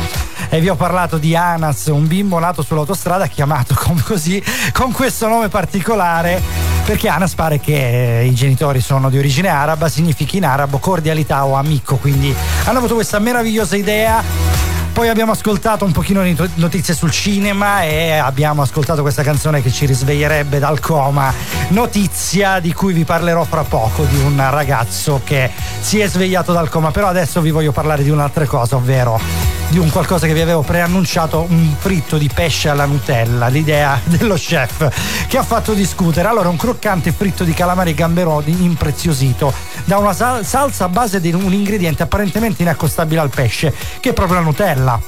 e 0.50 0.60
vi 0.60 0.68
ho 0.68 0.74
parlato 0.74 1.16
di 1.16 1.34
Anas, 1.34 1.86
un 1.86 2.06
bimbo 2.06 2.38
nato 2.38 2.60
sull'autostrada 2.60 3.26
chiamato 3.26 3.74
così, 4.04 4.42
con 4.74 4.92
questo 4.92 5.28
nome 5.28 5.48
particolare, 5.48 6.42
perché 6.84 7.08
Anas 7.08 7.32
pare 7.32 7.58
che 7.58 8.26
i 8.28 8.34
genitori 8.34 8.82
sono 8.82 9.08
di 9.08 9.16
origine 9.16 9.48
araba, 9.48 9.88
significa 9.88 10.36
in 10.36 10.44
arabo 10.44 10.76
cordialità 10.76 11.46
o 11.46 11.54
amico, 11.54 11.96
quindi 11.96 12.34
hanno 12.66 12.78
avuto 12.78 12.96
questa 12.96 13.18
meravigliosa 13.18 13.76
idea 13.76 14.60
poi 14.92 15.08
abbiamo 15.08 15.32
ascoltato 15.32 15.84
un 15.84 15.92
pochino 15.92 16.22
di 16.22 16.36
notizie 16.54 16.94
sul 16.94 17.10
cinema 17.10 17.82
e 17.82 18.12
abbiamo 18.12 18.62
ascoltato 18.62 19.02
questa 19.02 19.22
canzone 19.22 19.62
che 19.62 19.70
ci 19.70 19.86
risveglierebbe 19.86 20.58
dal 20.58 20.80
coma. 20.80 21.32
Notizia 21.68 22.60
di 22.60 22.72
cui 22.72 22.92
vi 22.92 23.04
parlerò 23.04 23.44
fra 23.44 23.62
poco, 23.62 24.04
di 24.04 24.18
un 24.18 24.36
ragazzo 24.50 25.20
che 25.24 25.50
si 25.80 25.98
è 25.98 26.08
svegliato 26.08 26.52
dal 26.52 26.68
coma. 26.68 26.90
Però 26.90 27.06
adesso 27.06 27.40
vi 27.40 27.50
voglio 27.50 27.72
parlare 27.72 28.02
di 28.02 28.10
un'altra 28.10 28.46
cosa, 28.46 28.76
ovvero 28.76 29.59
di 29.70 29.78
un 29.78 29.88
qualcosa 29.88 30.26
che 30.26 30.34
vi 30.34 30.40
avevo 30.40 30.62
preannunciato, 30.62 31.46
un 31.48 31.74
fritto 31.78 32.18
di 32.18 32.28
pesce 32.32 32.68
alla 32.68 32.86
Nutella, 32.86 33.46
l'idea 33.46 34.00
dello 34.04 34.34
chef 34.34 35.26
che 35.28 35.38
ha 35.38 35.44
fatto 35.44 35.72
discutere. 35.72 36.28
Allora, 36.28 36.48
un 36.48 36.56
croccante 36.56 37.12
fritto 37.12 37.44
di 37.44 37.54
calamari 37.54 37.90
e 37.90 37.94
gamberoni 37.94 38.64
impreziosito 38.64 39.52
da 39.84 39.98
una 39.98 40.12
salsa 40.12 40.84
a 40.84 40.88
base 40.88 41.20
di 41.20 41.32
un 41.32 41.52
ingrediente 41.52 42.02
apparentemente 42.02 42.62
inaccostabile 42.62 43.20
al 43.20 43.30
pesce, 43.30 43.72
che 44.00 44.10
è 44.10 44.12
proprio 44.12 44.38
la 44.38 44.44
Nutella. 44.44 45.00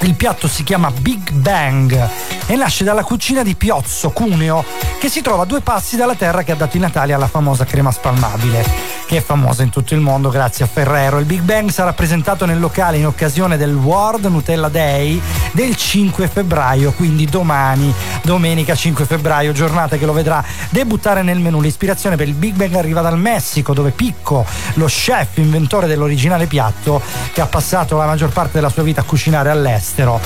Il 0.00 0.14
piatto 0.14 0.46
si 0.46 0.62
chiama 0.62 0.92
Big 0.92 1.32
Bang 1.32 2.08
e 2.46 2.54
nasce 2.54 2.84
dalla 2.84 3.02
cucina 3.02 3.42
di 3.42 3.56
Piozzo, 3.56 4.10
Cuneo, 4.10 4.64
che 5.00 5.08
si 5.08 5.22
trova 5.22 5.42
a 5.42 5.46
due 5.46 5.60
passi 5.60 5.96
dalla 5.96 6.14
terra 6.14 6.42
che 6.42 6.52
ha 6.52 6.54
dato 6.54 6.76
in 6.76 6.84
Italia 6.84 7.18
la 7.18 7.26
famosa 7.26 7.64
crema 7.64 7.90
spalmabile, 7.90 8.64
che 9.06 9.16
è 9.16 9.20
famosa 9.20 9.64
in 9.64 9.70
tutto 9.70 9.94
il 9.94 10.00
mondo 10.00 10.30
grazie 10.30 10.64
a 10.64 10.68
Ferrero. 10.68 11.18
Il 11.18 11.24
Big 11.26 11.40
Bang 11.40 11.70
sarà 11.70 11.92
presentato 11.92 12.46
nel 12.46 12.60
locale 12.60 12.96
in 12.96 13.06
occasione 13.06 13.56
del 13.56 13.74
World 13.74 14.26
Nutella 14.26 14.68
Day 14.68 15.20
del 15.52 15.76
5 15.76 16.28
febbraio, 16.28 16.92
quindi 16.92 17.26
domani, 17.26 17.92
domenica 18.22 18.74
5 18.74 19.04
febbraio, 19.04 19.52
giornata 19.52 19.96
che 19.96 20.06
lo 20.06 20.12
vedrà 20.12 20.44
debuttare 20.70 21.22
nel 21.22 21.40
menù. 21.40 21.60
L'ispirazione 21.60 22.16
per 22.16 22.28
il 22.28 22.34
Big 22.34 22.54
Bang 22.54 22.74
arriva 22.74 23.00
dal 23.00 23.18
Messico, 23.18 23.74
dove 23.74 23.90
Picco, 23.90 24.44
lo 24.74 24.86
chef 24.86 25.36
inventore 25.36 25.86
dell'originale 25.86 26.46
piatto, 26.46 27.02
che 27.32 27.40
ha 27.40 27.46
passato 27.46 27.96
la 27.96 28.06
maggior 28.06 28.30
parte 28.30 28.52
della 28.54 28.68
sua 28.70 28.82
vita 28.82 29.00
a 29.00 29.04
cucinare 29.04 29.50
all'estero, 29.50 30.20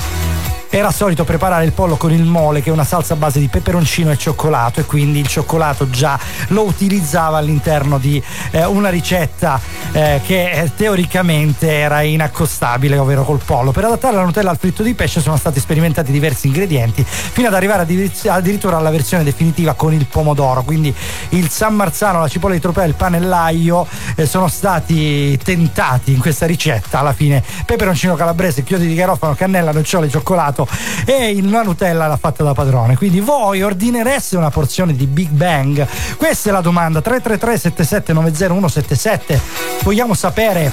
era 0.74 0.90
solito 0.90 1.24
preparare 1.24 1.66
il 1.66 1.72
pollo 1.72 1.96
con 1.96 2.12
il 2.12 2.24
mole 2.24 2.62
che 2.62 2.70
è 2.70 2.72
una 2.72 2.84
salsa 2.84 3.12
a 3.12 3.16
base 3.18 3.38
di 3.38 3.48
peperoncino 3.48 4.10
e 4.10 4.16
cioccolato 4.16 4.80
e 4.80 4.84
quindi 4.84 5.20
il 5.20 5.26
cioccolato 5.26 5.90
già 5.90 6.18
lo 6.48 6.62
utilizzava 6.62 7.36
all'interno 7.36 7.98
di 7.98 8.22
eh, 8.52 8.64
una 8.64 8.88
ricetta 8.88 9.60
eh, 9.92 10.22
che 10.24 10.50
eh, 10.50 10.74
teoricamente 10.74 11.70
era 11.70 12.00
inaccostabile 12.00 12.96
ovvero 12.96 13.22
col 13.22 13.40
pollo. 13.44 13.70
Per 13.70 13.84
adattare 13.84 14.16
la 14.16 14.22
Nutella 14.22 14.48
al 14.48 14.56
fritto 14.56 14.82
di 14.82 14.94
pesce 14.94 15.20
sono 15.20 15.36
stati 15.36 15.60
sperimentati 15.60 16.10
diversi 16.10 16.46
ingredienti 16.46 17.04
fino 17.04 17.48
ad 17.48 17.54
arrivare 17.54 17.82
addirittura 17.82 18.78
alla 18.78 18.90
versione 18.90 19.24
definitiva 19.24 19.74
con 19.74 19.92
il 19.92 20.06
pomodoro. 20.06 20.62
Quindi 20.62 20.94
il 21.30 21.50
San 21.50 21.74
Marzano, 21.74 22.20
la 22.20 22.28
cipolla 22.28 22.54
di 22.54 22.60
tropea 22.60 22.84
il 22.84 22.94
pane 22.94 23.20
l'aglio 23.20 23.86
eh, 24.14 24.24
sono 24.24 24.48
stati 24.48 25.36
tentati 25.36 26.12
in 26.12 26.18
questa 26.18 26.46
ricetta. 26.46 27.00
Alla 27.00 27.12
fine 27.12 27.44
peperoncino 27.66 28.14
calabrese, 28.14 28.62
chiodi 28.62 28.86
di 28.86 28.94
garofano, 28.94 29.34
cannella, 29.34 29.72
nocciole, 29.72 30.08
cioccolato 30.08 30.61
fatto 30.64 31.10
e 31.10 31.40
la 31.42 31.62
Nutella 31.62 32.06
l'ha 32.06 32.16
fatta 32.16 32.42
da 32.42 32.54
padrone. 32.54 32.96
Quindi 32.96 33.20
voi 33.20 33.62
ordinereste 33.62 34.36
una 34.36 34.50
porzione 34.50 34.94
di 34.94 35.06
Big 35.06 35.28
Bang? 35.30 35.86
Questa 36.16 36.50
è 36.50 36.52
la 36.52 36.60
domanda. 36.60 37.00
333 37.00 37.58
7790 37.58 39.40
Vogliamo 39.82 40.14
sapere 40.14 40.72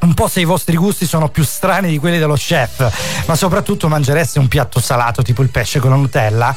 un 0.00 0.14
po' 0.14 0.28
se 0.28 0.40
i 0.40 0.44
vostri 0.44 0.76
gusti 0.76 1.06
sono 1.06 1.28
più 1.28 1.44
strani 1.44 1.88
di 1.90 1.98
quelli 1.98 2.18
dello 2.18 2.34
chef, 2.34 3.24
ma 3.26 3.34
soprattutto 3.34 3.88
mangereste 3.88 4.38
un 4.38 4.48
piatto 4.48 4.80
salato 4.80 5.22
tipo 5.22 5.42
il 5.42 5.50
pesce 5.50 5.80
con 5.80 5.90
la 5.90 5.96
Nutella? 5.96 6.54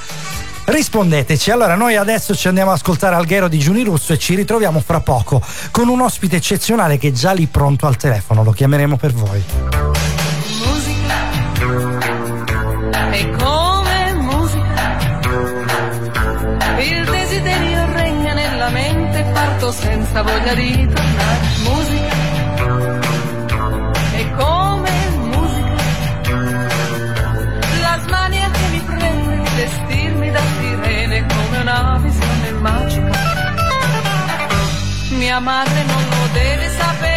Rispondeteci. 0.64 1.52
Allora, 1.52 1.76
noi 1.76 1.96
adesso 1.96 2.36
ci 2.36 2.48
andiamo 2.48 2.72
ad 2.72 2.78
ascoltare 2.78 3.16
Alghero 3.16 3.48
di 3.48 3.58
Giuni 3.58 3.84
Russo 3.84 4.14
e 4.14 4.18
ci 4.18 4.36
ritroviamo 4.36 4.80
fra 4.80 5.00
poco 5.00 5.42
con 5.72 5.90
un 5.90 6.02
ospite 6.02 6.38
eccezionale 6.38 6.98
che 6.98 7.10
è 7.10 7.12
già 7.12 7.32
lì 7.32 7.48
pronto 7.48 7.88
al 7.88 7.98
telefono. 7.98 8.44
Lo 8.44 8.52
chiameremo 8.52 8.96
per 8.96 9.14
voi. 9.14 9.44
È 13.10 13.30
come 13.32 14.14
musica. 14.14 15.00
Il 16.80 17.06
desiderio 17.06 17.86
regna 17.94 18.34
nella 18.34 18.70
mente, 18.70 19.24
parto 19.34 19.72
senza 19.72 20.22
voglia 20.22 20.54
di 20.54 20.88
tornare. 20.94 21.48
Musica 21.64 22.16
è 24.14 24.32
come 24.32 24.92
musica. 25.18 25.84
La 27.82 28.00
smania 28.06 28.50
che 28.52 28.68
mi 28.72 28.80
prende 28.82 29.42
di 29.42 29.50
vestirmi 29.56 30.32
da 30.32 30.42
sirene 30.58 31.26
come 31.26 31.58
una 31.58 32.00
visione 32.02 32.52
magica. 32.60 33.40
Mia 35.12 35.40
madre 35.40 35.84
non 35.84 36.04
lo 36.10 36.28
deve 36.34 36.70
sapere, 36.70 37.11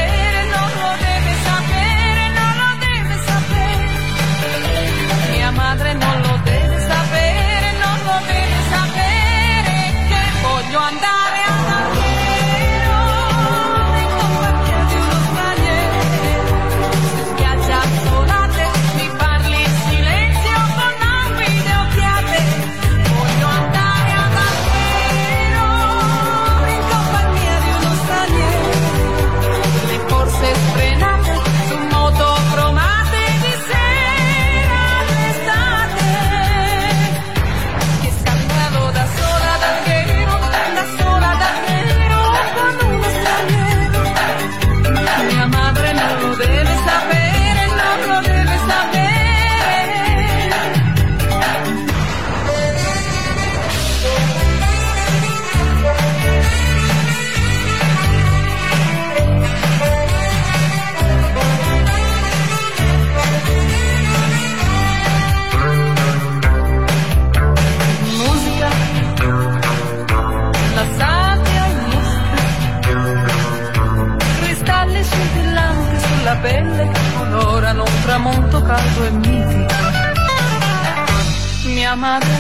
Mia 82.05 82.34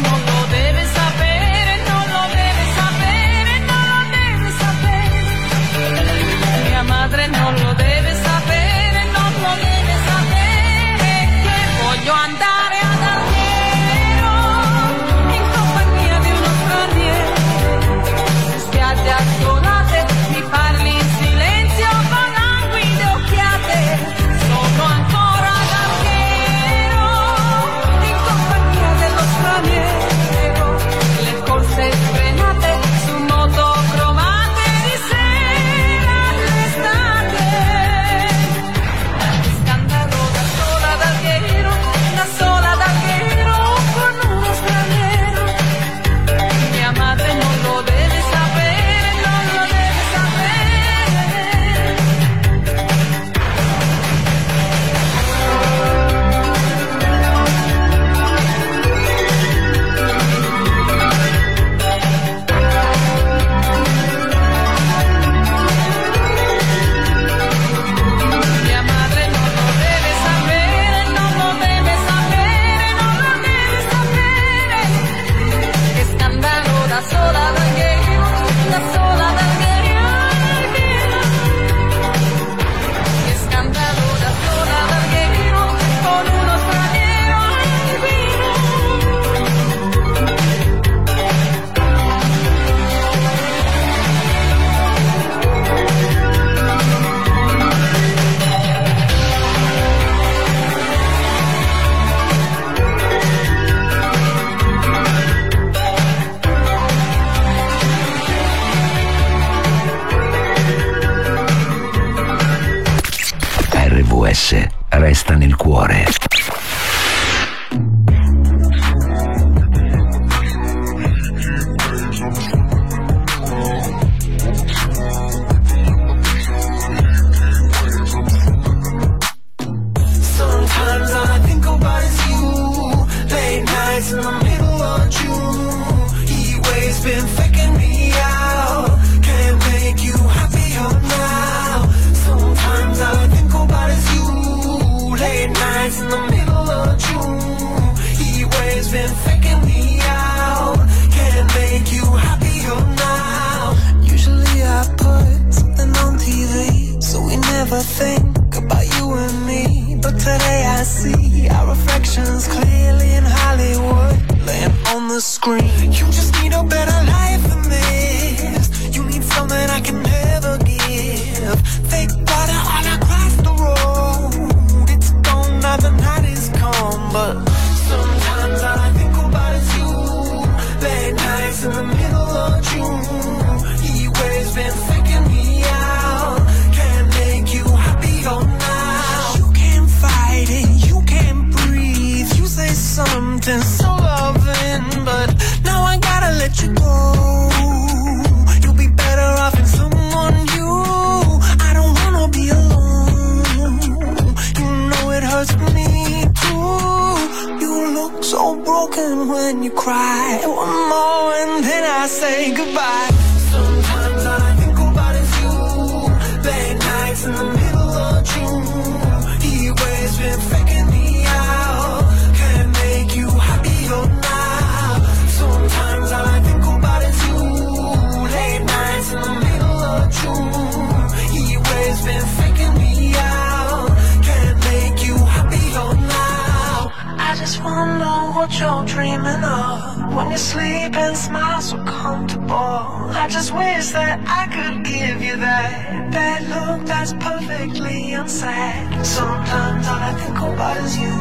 you 240.34 240.38
sleep 240.38 240.96
and 240.96 241.16
smile 241.16 241.60
so 241.60 241.76
comfortable. 241.84 242.82
I 243.22 243.28
just 243.30 243.54
wish 243.54 243.86
that 243.98 244.18
I 244.40 244.44
could 244.54 244.84
give 244.84 245.22
you 245.22 245.36
that 245.36 246.10
that 246.10 246.40
look 246.54 246.86
that's 246.86 247.12
perfectly 247.12 248.14
unsaid. 248.14 249.06
Sometimes 249.06 249.86
all 249.86 250.02
I 250.10 250.12
think 250.22 250.38
about 250.38 250.76
is 250.84 250.94
you. 251.04 251.16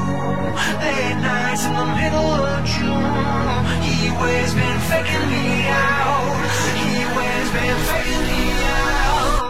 Late 0.84 1.20
nights 1.30 1.64
in 1.68 1.74
the 1.82 1.88
middle 2.00 2.34
of 2.54 2.60
June. 2.74 3.62
He 3.86 4.10
waves 4.22 4.54
been 4.60 4.80
faking 4.90 5.28
me 5.34 5.48
out. 5.70 6.42
He 6.82 6.92
waves 7.18 7.52
been 7.58 7.80
faking 7.90 8.24
me 8.30 8.42
out. 8.74 9.44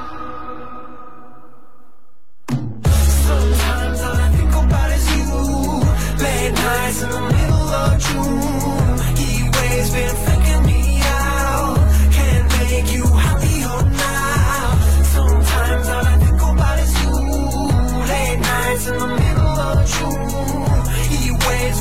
Sometimes 3.28 3.99
all 4.08 4.17
I 4.26 4.30
think 4.36 4.54
about 4.63 4.89
is 4.97 5.06
you. 5.15 5.28
Late 6.23 6.54
nights 6.54 6.99
in 7.04 7.10
the 7.12 7.32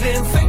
and 0.05 0.42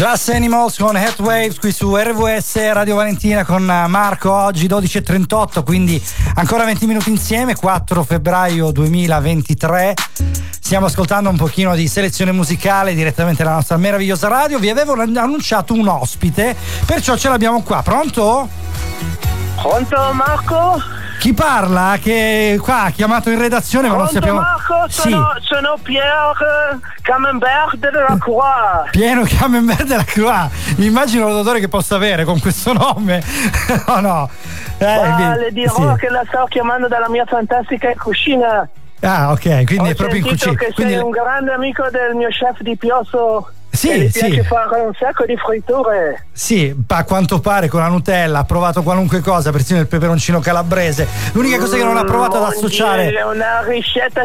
Glass 0.00 0.30
Animals 0.30 0.78
con 0.78 0.96
Heatwaves 0.96 1.58
qui 1.58 1.72
su 1.72 1.94
RVS 1.94 2.72
Radio 2.72 2.94
Valentina 2.94 3.44
con 3.44 3.70
eh, 3.70 3.86
Marco 3.86 4.32
oggi 4.32 4.66
12.38 4.66 5.62
quindi 5.62 6.02
ancora 6.36 6.64
20 6.64 6.86
minuti 6.86 7.10
insieme 7.10 7.54
4 7.54 8.02
febbraio 8.04 8.70
2023 8.70 9.92
stiamo 10.58 10.86
ascoltando 10.86 11.28
un 11.28 11.36
pochino 11.36 11.74
di 11.74 11.86
selezione 11.86 12.32
musicale 12.32 12.94
direttamente 12.94 13.42
dalla 13.44 13.56
nostra 13.56 13.76
meravigliosa 13.76 14.28
radio 14.28 14.58
vi 14.58 14.70
avevo 14.70 14.94
annunciato 14.94 15.74
un 15.74 15.86
ospite 15.86 16.56
perciò 16.86 17.14
ce 17.18 17.28
l'abbiamo 17.28 17.60
qua 17.62 17.82
pronto? 17.82 18.48
Pronto 19.54 20.12
Marco? 20.14 20.99
Chi 21.20 21.34
parla? 21.34 21.98
Che 22.00 22.58
qua 22.62 22.84
ha 22.84 22.90
chiamato 22.90 23.28
in 23.28 23.38
redazione 23.38 23.90
ma 23.90 23.96
non 23.96 24.08
sappiamo 24.08 24.40
Marco? 24.40 24.86
Sono, 24.88 25.34
sono 25.40 25.78
Pierre 25.82 26.78
Camembert 27.02 27.76
della 27.76 28.16
Croix. 28.18 28.88
Pieno 28.90 29.24
Camembert 29.28 29.84
della 29.84 30.02
Croix. 30.04 30.48
Immagino 30.78 31.28
l'odore 31.28 31.60
che 31.60 31.68
possa 31.68 31.96
avere 31.96 32.24
con 32.24 32.40
questo 32.40 32.72
nome. 32.72 33.22
no, 33.86 34.00
no. 34.00 34.30
Eh, 34.78 35.12
vi- 35.16 35.40
le 35.40 35.50
dirò 35.52 35.92
sì. 35.92 35.98
che 35.98 36.08
la 36.08 36.22
sto 36.26 36.46
chiamando 36.48 36.88
dalla 36.88 37.10
mia 37.10 37.26
fantastica 37.26 37.92
cucina. 37.98 38.66
Ah, 39.00 39.32
ok, 39.32 39.64
quindi 39.66 39.88
Ho 39.88 39.92
è 39.92 39.94
proprio 39.94 40.20
in 40.20 40.26
cucina. 40.26 40.54
che 40.54 40.72
Quindi 40.72 40.94
sei 40.94 41.02
un 41.02 41.10
grande 41.10 41.52
amico 41.52 41.86
del 41.90 42.14
mio 42.14 42.28
chef 42.28 42.62
di 42.62 42.78
Piosso. 42.78 43.50
Sì, 43.72 44.10
sì. 44.10 44.18
piace 44.26 44.42
fare 44.42 44.80
un 44.80 44.92
sacco 44.98 45.24
di 45.24 45.36
fritture. 45.36 46.26
Sì, 46.32 46.74
a 46.88 47.04
quanto 47.04 47.40
pare 47.40 47.68
con 47.68 47.80
la 47.80 47.86
Nutella 47.88 48.40
ha 48.40 48.44
provato 48.44 48.82
qualunque 48.82 49.20
cosa, 49.20 49.52
persino 49.52 49.80
il 49.80 49.86
peperoncino 49.86 50.40
calabrese. 50.40 51.06
L'unica 51.32 51.58
cosa 51.58 51.76
che 51.76 51.84
non 51.84 51.96
ha 51.96 52.04
provato 52.04 52.36
ad 52.36 52.42
Mm, 52.42 52.46
associare. 52.46 53.10
È 53.12 53.22
una 53.24 53.62
ricetta 53.66 54.22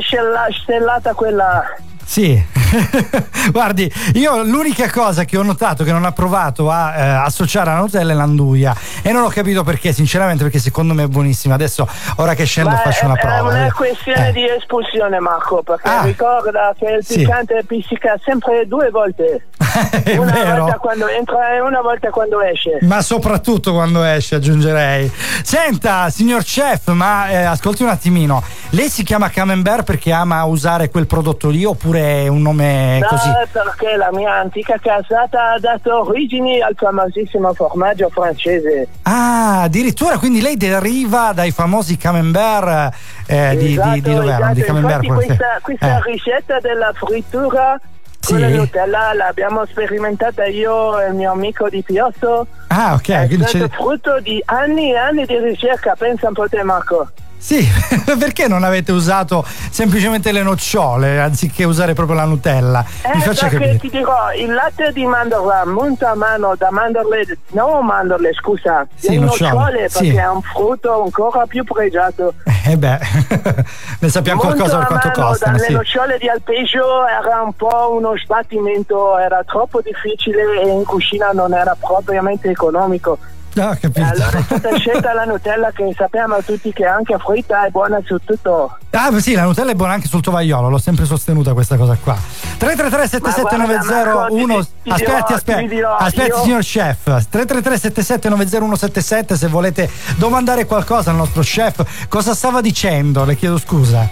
stellata 0.64 1.14
quella. 1.14 1.64
Sì, 2.08 2.42
guardi, 3.52 3.92
io 4.14 4.44
l'unica 4.44 4.90
cosa 4.92 5.26
che 5.26 5.38
ho 5.38 5.44
notato 5.44 5.84
che 5.84 5.92
non 5.92 6.06
ha 6.06 6.12
provato 6.12 6.70
a 6.70 6.94
eh, 6.96 7.02
associare 7.26 7.72
alla 7.72 7.80
Nutella 7.80 8.12
è 8.14 8.16
l'anduia 8.16 8.76
e 9.02 9.12
non 9.12 9.24
ho 9.24 9.28
capito 9.30 9.64
perché, 9.64 9.92
sinceramente, 9.92 10.44
perché 10.44 10.60
secondo 10.60 10.94
me 10.94 11.04
è 11.04 11.08
buonissima. 11.08 11.56
Adesso, 11.56 11.88
ora 12.18 12.34
che 12.36 12.46
scendo, 12.46 12.70
Ma 12.70 12.78
faccio 12.78 13.02
è, 13.02 13.06
una 13.06 13.16
è 13.16 13.20
prova. 13.20 13.42
una 13.50 13.66
eh. 13.66 13.72
questione 13.72 14.30
Eh. 14.30 14.32
di 14.34 14.46
espulsione, 14.48 15.20
Marco, 15.20 15.64
perché 15.64 15.88
Ah. 15.90 16.04
ricorda 16.04 16.74
che 16.78 16.86
il 17.00 17.06
Sì. 17.06 17.18
piccante 17.20 17.64
pizzica 17.68 18.18
sempre 18.24 18.66
due 18.68 18.90
volte. 18.92 19.48
È 20.06 20.16
una 20.18 20.32
vero. 20.32 20.62
volta 20.64 20.78
quando 20.78 21.08
entra 21.08 21.54
e 21.56 21.60
una 21.60 21.82
volta 21.82 22.10
quando 22.10 22.40
esce. 22.42 22.78
Ma 22.82 23.02
soprattutto 23.02 23.74
quando 23.74 24.04
esce, 24.04 24.36
aggiungerei. 24.36 25.12
Senta, 25.44 26.10
signor 26.10 26.44
chef, 26.44 26.90
ma 26.92 27.30
eh, 27.30 27.44
ascolti 27.44 27.84
un 27.84 27.90
attimino. 27.90 28.42
Lei 28.70 28.90
si 28.90 29.04
chiama 29.04 29.30
Camembert 29.30 29.84
perché 29.84 30.12
ama 30.14 30.44
usare 30.46 30.90
quel 30.90 31.08
prodotto 31.08 31.50
lì 31.50 31.66
oppure 31.66 31.95
è 31.96 32.28
un 32.28 32.42
nome 32.42 33.00
No, 33.00 33.08
così? 33.08 33.30
perché 33.52 33.96
la 33.96 34.10
mia 34.12 34.34
antica 34.34 34.78
casata 34.82 35.52
ha 35.54 35.60
dato 35.60 36.02
origini 36.08 36.62
al 36.62 36.74
famosissimo 36.76 37.54
formaggio 37.54 38.10
francese. 38.10 38.88
Ah, 39.04 39.64
addirittura 39.64 40.18
quindi 40.18 40.42
lei 40.42 40.58
deriva 40.58 41.32
dai 41.34 41.52
famosi 41.52 41.98
Camembert 41.98 42.94
eh, 43.28 43.56
di, 43.58 43.80
di, 43.80 44.02
di 44.02 44.14
dove 44.14 44.32
erano? 44.32 44.54
Di 44.54 44.62
esatto. 44.62 44.74
Camembert 44.74 45.04
Infatti 45.04 45.26
questa, 45.26 45.60
questa 45.62 45.98
eh. 45.98 46.02
ricetta 46.12 46.60
della 46.60 46.92
frittura 46.94 47.80
Sì. 48.20 48.34
Nutella 48.36 49.14
l'abbiamo 49.14 49.66
sperimentata 49.66 50.46
io 50.46 51.00
e 51.00 51.10
il 51.10 51.14
mio 51.14 51.32
amico 51.32 51.70
di 51.70 51.84
Piozzo. 51.84 52.48
Ah, 52.70 52.94
ok, 52.96 53.10
È 53.10 53.28
quindi 53.28 53.46
frutto 53.70 54.20
di 54.20 54.42
anni 54.46 54.92
e 54.92 54.98
anni 54.98 55.26
di 55.26 55.38
ricerca, 55.38 55.94
pensa 55.96 56.28
un 56.30 56.34
po' 56.34 56.50
te 56.50 56.64
Marco. 56.64 57.08
Sì, 57.46 57.64
perché 58.18 58.48
non 58.48 58.64
avete 58.64 58.92
usato 58.92 59.46
semplicemente 59.70 60.32
le 60.32 60.42
nocciole 60.42 61.20
anziché 61.20 61.64
usare 61.64 61.94
proprio 61.94 62.16
la 62.16 62.24
Nutella? 62.26 62.84
Mi 63.14 63.22
Eh, 63.22 63.24
faccia 63.24 63.50
perché 63.50 63.58
capire. 63.68 63.78
ti 63.78 63.90
dirò, 63.92 64.34
il 64.34 64.52
latte 64.52 64.92
di 64.92 65.06
mandorla 65.06 65.64
munto 65.68 66.08
a 66.08 66.16
mano 66.16 66.56
da 66.58 66.72
mandorle, 66.72 67.38
no 67.52 67.82
mandorle 67.84 68.34
scusa, 68.34 68.88
Sì, 68.96 69.20
nocciole, 69.20 69.52
nocciole 69.52 69.90
sì. 69.90 69.98
perché 70.08 70.22
è 70.22 70.28
un 70.28 70.42
frutto 70.42 71.04
ancora 71.04 71.46
più 71.46 71.64
pregiato. 71.64 72.34
Eh 72.66 72.78
beh, 72.78 72.98
ne 74.00 74.10
sappiamo 74.10 74.42
Molto 74.42 74.64
qualcosa 74.64 74.78
per 74.80 74.88
quanto 74.88 75.22
costano, 75.22 75.56
dalle 75.58 75.68
sì. 75.68 75.74
nocciole 75.74 76.18
di 76.18 76.28
alpeggio 76.28 77.06
era 77.06 77.42
un 77.44 77.54
po' 77.54 77.92
uno 77.96 78.18
sbattimento, 78.18 79.20
era 79.20 79.44
troppo 79.46 79.82
difficile 79.82 80.62
e 80.64 80.68
in 80.70 80.84
cucina 80.84 81.30
non 81.32 81.54
era 81.54 81.78
propriamente 81.80 82.50
economico. 82.50 83.20
Ah, 83.58 83.76
capito. 83.76 84.06
Allora 84.06 84.38
è 84.38 84.42
stata 84.44 84.76
scelta 84.78 85.14
la 85.14 85.24
Nutella 85.24 85.72
che 85.72 85.90
sappiamo 85.96 86.42
tutti 86.44 86.74
che 86.74 86.86
anche 86.86 87.16
fritta 87.18 87.66
è 87.66 87.70
buona 87.70 88.00
su 88.06 88.18
tutto. 88.24 88.78
Ah, 88.92 89.18
sì, 89.20 89.34
la 89.34 89.44
Nutella 89.44 89.72
è 89.72 89.76
buona 89.76 89.94
anche 89.94 90.08
sul 90.08 90.22
tovagliolo, 90.22 90.70
l'ho 90.70 90.78
sempre 90.78 91.06
sostenuta 91.06 91.54
questa 91.54 91.78
cosa 91.78 91.98
qua. 92.02 92.18
333 92.58 93.08
7790 93.08 94.14
Marco, 94.14 94.36
ti- 94.36 94.42
1 94.44 94.64
ti 94.64 94.70
dirò- 94.84 94.94
Aspetti, 94.96 95.24
ti 95.26 95.34
aspetti. 95.34 95.82
Aspetti, 96.00 96.40
signor 96.44 96.62
chef. 96.62 97.04
333 97.04 97.78
7790 97.80 98.58
177 98.58 99.36
se 99.38 99.48
volete 99.48 99.90
domandare 100.18 100.66
qualcosa 100.66 101.12
al 101.12 101.16
nostro 101.16 101.42
chef. 101.42 102.08
Cosa 102.10 102.34
stava 102.34 102.62
dicendo? 102.62 103.24
Le 103.26 103.36
chiedo 103.36 103.58
scusa. 103.58 104.10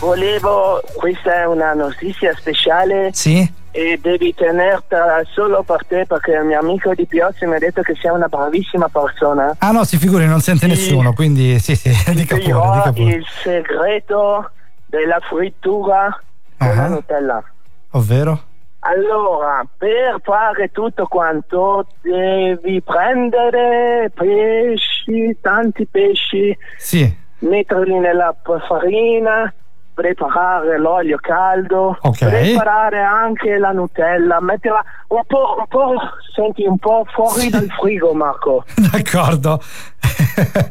Volevo, 0.00 0.82
questa 0.94 1.34
è 1.42 1.46
una 1.46 1.72
notizia 1.72 2.34
speciale 2.36 3.10
Sì? 3.14 3.50
E 3.76 3.98
devi 4.00 4.32
tenerla 4.32 5.22
solo 5.32 5.64
per 5.64 5.84
te 5.88 6.06
perché 6.06 6.30
il 6.30 6.44
mio 6.44 6.60
amico 6.60 6.94
di 6.94 7.06
Piozzi 7.06 7.44
mi 7.44 7.56
ha 7.56 7.58
detto 7.58 7.82
che 7.82 7.96
sei 8.00 8.12
una 8.12 8.28
bravissima 8.28 8.88
persona. 8.88 9.56
Ah 9.58 9.72
no, 9.72 9.82
si 9.82 9.96
figuri, 9.98 10.26
non 10.26 10.38
sente 10.38 10.66
Sì. 10.66 10.70
nessuno, 10.70 11.12
quindi 11.12 11.58
sì, 11.58 11.74
sì, 11.74 11.90
dica 12.14 12.36
pure, 12.36 12.44
dica 12.46 12.92
pure. 12.92 13.10
il 13.16 13.26
segreto 13.42 14.50
della 14.86 15.18
frittura 15.28 16.16
con 16.56 16.68
Ah. 16.68 16.74
la 16.74 16.86
Nutella. 16.88 17.42
Ovvero? 17.90 18.42
Allora, 18.86 19.66
per 19.76 20.20
fare 20.22 20.70
tutto 20.70 21.06
quanto 21.06 21.86
devi 22.02 22.80
prendere 22.82 24.12
pesci, 24.14 25.36
tanti 25.40 25.86
pesci, 25.86 26.56
Sì. 26.76 27.12
metterli 27.40 27.98
nella 27.98 28.36
farina, 28.68 29.52
preparare 29.94 30.76
l'olio 30.78 31.16
caldo, 31.20 31.96
Ok. 32.02 32.26
preparare 32.28 33.00
anche 33.00 33.56
la 33.58 33.70
Nutella, 33.70 34.40
metterla 34.40 34.84
un 35.08 35.22
po', 35.26 35.54
un 35.58 35.66
po', 35.68 35.94
senti, 36.34 36.66
un 36.66 36.78
po' 36.78 37.06
fuori 37.12 37.48
dal 37.48 37.68
frigo, 37.78 38.12
Marco, 38.12 38.64
D'accordo. 38.92 39.60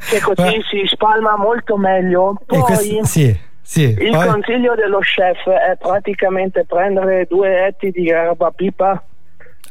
che 0.09 0.19
così 0.21 0.61
si 0.69 0.83
spalma 0.85 1.37
molto 1.37 1.77
meglio. 1.77 2.35
Poi 2.45 2.59
questo- 2.61 3.05
sì, 3.05 3.39
sì. 3.61 3.95
il 3.97 4.11
poi- 4.11 4.27
consiglio 4.27 4.75
dello 4.75 4.99
chef 4.99 5.47
è 5.49 5.77
praticamente 5.79 6.65
prendere 6.65 7.25
due 7.29 7.65
etti 7.67 7.91
di 7.91 8.09
erba 8.09 8.51
pipa 8.51 9.01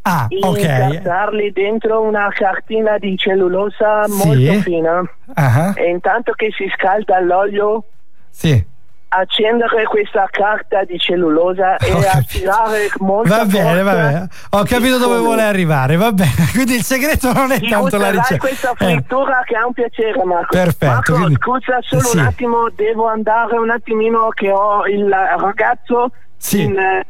Ah, 0.05 0.26
ok. 0.28 1.53
dentro 1.53 2.00
una 2.00 2.28
cartina 2.34 2.98
di 2.98 3.16
cellulosa 3.16 4.05
Sì. 4.09 4.26
molto 4.26 4.53
fina 4.62 5.00
Ah, 5.34 5.72
e 5.76 5.90
intanto 5.90 6.32
che 6.32 6.50
si 6.57 6.68
scalda 6.74 7.20
l'olio 7.20 7.84
Sì. 8.30 8.70
Accendere 9.15 9.85
questa 9.85 10.27
carta 10.31 10.85
di 10.85 10.99
cellulosa 10.99 11.77
e 11.77 11.93
attirare 12.07 12.89
molto 12.99 13.29
Va 13.29 13.45
bene, 13.45 13.83
va 13.83 13.93
bene. 13.93 14.29
Ho 14.51 14.63
capito 14.65 14.99
dove 14.99 15.19
vuole 15.19 15.43
arrivare, 15.43 15.97
va 15.97 16.13
bene. 16.13 16.31
Quindi 16.53 16.75
il 16.77 16.83
segreto 16.83 17.33
non 17.33 17.53
è 17.53 17.59
Ti 17.61 17.69
tanto 17.69 17.97
la 17.99 18.11
ricetta. 18.11 18.39
questa 18.39 18.71
Eh, 18.73 18.75
frittura 18.77 19.43
che 19.45 19.55
è 19.57 19.63
un 19.63 19.73
piacere 19.73 20.25
Marco 20.25 20.47
Perfetto, 20.57 20.87
Marco 20.93 21.13
quindi- 21.15 21.35
scusa 21.37 21.79
solo 21.81 22.03
sì. 22.03 22.17
un 22.17 22.25
attimo 22.27 22.69
devo 22.75 23.09
andare 23.09 23.57
un 23.59 23.71
attimino 23.71 24.29
che 24.31 24.51
ho 24.51 24.87
il 24.87 25.09
ragazzo 25.09 26.11
Sì. 26.37 26.63
in 26.63 27.03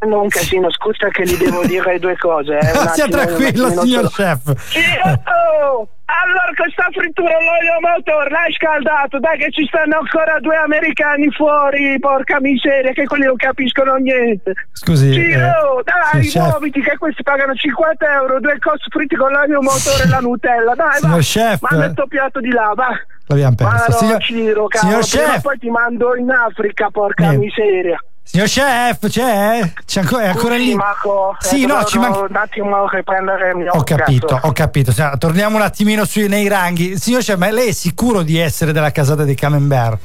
non 0.00 0.20
un 0.20 0.28
casino 0.28 0.70
scusa 0.70 1.08
che 1.08 1.22
gli 1.24 1.36
devo 1.36 1.64
dire 1.66 1.98
due 1.98 2.16
cose 2.18 2.58
eh, 2.58 2.88
Sia 2.92 3.06
tranquillo, 3.08 3.68
signor 3.70 4.08
solo. 4.08 4.08
chef. 4.10 4.56
Sì, 4.68 4.80
oh, 5.02 5.88
allora 6.06 6.52
questa 6.54 6.86
frittura 6.92 7.30
l'olio 7.32 7.80
motore 7.80 8.28
l'hai 8.30 8.52
scaldato 8.52 9.18
dai 9.18 9.38
che 9.38 9.50
ci 9.50 9.64
stanno 9.66 9.98
ancora 9.98 10.38
due 10.40 10.56
americani 10.56 11.30
fuori 11.30 11.98
porca 11.98 12.38
miseria 12.40 12.92
che 12.92 13.04
quelli 13.06 13.24
non 13.24 13.36
capiscono 13.36 13.94
niente 13.96 14.52
Scusi, 14.72 15.12
sì, 15.12 15.30
eh, 15.30 15.42
oh, 15.42 15.80
dai 15.82 16.26
chef. 16.28 16.42
muoviti 16.48 16.82
che 16.82 16.98
questi 16.98 17.22
pagano 17.22 17.54
50 17.54 18.12
euro 18.12 18.38
due 18.40 18.58
costi 18.58 18.90
fritti 18.90 19.16
con 19.16 19.32
l'olio 19.32 19.62
motore 19.62 20.04
e 20.04 20.08
la 20.08 20.18
Nutella 20.18 20.74
dai 20.74 20.98
Signor 21.00 21.14
va 21.16 21.20
chef. 21.22 21.60
manda 21.62 21.84
il 21.86 21.94
tuo 21.94 22.06
piatto 22.06 22.40
di 22.40 22.50
là 22.50 22.72
va 22.74 22.88
L'abbiamo 23.26 23.54
perso. 23.54 23.92
Signor, 23.92 24.22
Ciro, 24.22 24.66
cavolo, 24.66 25.00
signor 25.02 25.30
chef, 25.30 25.40
poi 25.40 25.58
ti 25.58 25.70
mando 25.70 26.14
in 26.14 26.30
Africa 26.30 26.90
porca 26.90 27.32
Eh, 27.32 27.38
miseria 27.38 27.98
signor 28.24 28.48
chef, 28.48 29.08
c'è? 29.08 29.72
C'è 29.86 30.00
ancora, 30.00 30.22
è 30.24 30.26
ancora 30.28 30.54
Scusi, 30.54 30.66
lì? 30.68 30.74
Marco, 30.74 31.36
Sì, 31.38 31.66
no, 31.66 31.84
ci 31.84 31.98
manca. 31.98 32.18
un 32.20 32.34
attimo 32.36 32.88
riprendere 32.88 33.50
il 33.50 33.56
mio 33.56 33.72
Ho 33.72 33.82
capito, 33.84 34.26
cazzo. 34.26 34.46
ho 34.46 34.52
capito. 34.52 34.92
Sì, 34.92 35.04
Torniamo 35.18 35.56
un 35.56 35.62
attimino 35.62 36.04
sui, 36.04 36.26
nei 36.28 36.48
ranghi. 36.48 36.98
Signor 36.98 37.22
chef, 37.22 37.36
ma 37.36 37.50
lei 37.50 37.68
è 37.68 37.72
sicuro 37.72 38.22
di 38.22 38.38
essere 38.38 38.72
della 38.72 38.90
casata 38.90 39.24
dei 39.24 39.34
Camembert? 39.36 39.98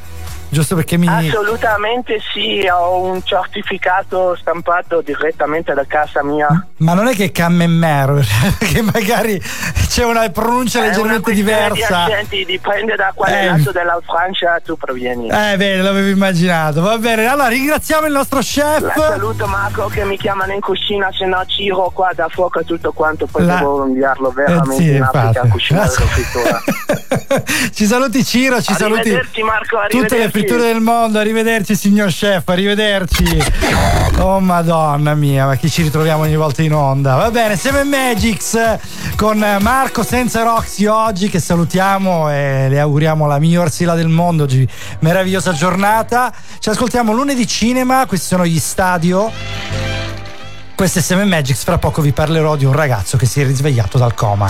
Giusto 0.51 0.75
perché 0.75 0.97
mi. 0.97 1.07
Assolutamente 1.07 2.19
sì, 2.33 2.67
ho 2.67 3.03
un 3.03 3.21
certificato 3.23 4.35
stampato 4.39 5.01
direttamente 5.01 5.73
da 5.73 5.85
casa 5.87 6.23
mia. 6.23 6.47
Ma 6.77 6.93
non 6.95 7.07
è 7.07 7.13
che 7.13 7.31
Camembert, 7.31 8.27
perché 8.57 8.81
magari 8.81 9.39
c'è 9.87 10.03
una 10.05 10.27
pronuncia 10.29 10.79
È 10.79 10.81
una 10.81 10.89
leggermente 10.89 11.29
di 11.31 11.35
diversa. 11.35 12.03
accenti, 12.05 12.45
dipende 12.45 12.95
da 12.95 13.11
quale 13.13 13.41
Eh. 13.41 13.45
lato 13.45 13.71
della 13.71 13.99
Francia 14.03 14.59
tu 14.63 14.75
provieni. 14.75 15.27
Eh 15.27 15.55
bene, 15.57 15.81
l'avevo 15.83 16.07
immaginato. 16.07 16.81
Va 16.81 16.97
bene, 16.97 17.27
allora 17.27 17.47
ringraziamo 17.49 18.07
il 18.07 18.13
nostro 18.13 18.37
La 18.39 18.43
chef. 18.43 18.93
saluto 18.97 19.45
Marco 19.45 19.85
che 19.87 20.03
mi 20.03 20.17
chiamano 20.17 20.53
in 20.53 20.61
cucina, 20.61 21.09
se 21.11 21.25
no 21.25 21.43
Ciro 21.45 21.91
qua 21.93 22.11
da 22.15 22.27
fuoco 22.27 22.63
tutto 22.63 22.91
quanto, 22.91 23.27
poi 23.27 23.45
La- 23.45 23.55
devo 23.57 23.85
inviarlo 23.85 24.31
veramente 24.31 24.73
Eh, 24.73 24.77
sì, 24.77 24.95
in 24.95 25.01
Africa 25.03 25.41
a 25.41 25.47
cucinare 25.47 25.89
la 25.95 26.05
frittura. 26.05 26.61
ci 27.73 27.85
saluti 27.85 28.23
Ciro, 28.25 28.61
ci 28.61 28.73
saluti 28.73 28.99
Arrivederci, 29.01 29.43
Marco, 29.43 29.77
tutte 29.89 30.17
le 30.17 30.29
arrivederci. 30.39 30.47
fritture 30.47 30.73
del 30.73 30.81
mondo. 30.81 31.19
Arrivederci 31.19 31.75
signor 31.75 32.09
chef, 32.09 32.47
arrivederci. 32.47 33.43
Oh 34.19 34.39
madonna 34.39 35.15
mia, 35.15 35.45
ma 35.45 35.55
chi 35.55 35.69
ci 35.69 35.81
ritroviamo 35.81 36.23
ogni 36.23 36.35
volta 36.35 36.61
in 36.61 36.73
onda. 36.73 37.15
Va 37.15 37.31
bene, 37.31 37.55
Seven 37.55 37.87
Magics 37.87 38.53
eh, 38.55 38.79
con 39.15 39.37
Marco 39.61 40.03
senza 40.03 40.43
Roxy 40.43 40.85
oggi 40.85 41.29
che 41.29 41.39
salutiamo 41.39 42.29
e 42.29 42.67
le 42.69 42.79
auguriamo 42.79 43.27
la 43.27 43.39
miglior 43.39 43.71
sigla 43.71 43.95
del 43.95 44.09
mondo 44.09 44.43
oggi. 44.43 44.67
Meravigliosa 44.99 45.53
giornata. 45.53 46.33
Ci 46.59 46.69
ascoltiamo 46.69 47.13
lunedì 47.13 47.47
cinema, 47.47 48.05
questi 48.05 48.27
sono 48.27 48.45
gli 48.45 48.59
stadio. 48.59 49.31
Questo 50.75 50.99
è 50.99 51.01
Seven 51.01 51.27
Magics, 51.27 51.63
fra 51.63 51.77
poco 51.77 52.01
vi 52.01 52.13
parlerò 52.13 52.55
di 52.55 52.63
un 52.63 52.73
ragazzo 52.73 53.17
che 53.17 53.25
si 53.25 53.41
è 53.41 53.45
risvegliato 53.45 53.97
dal 53.97 54.13
coma. 54.13 54.49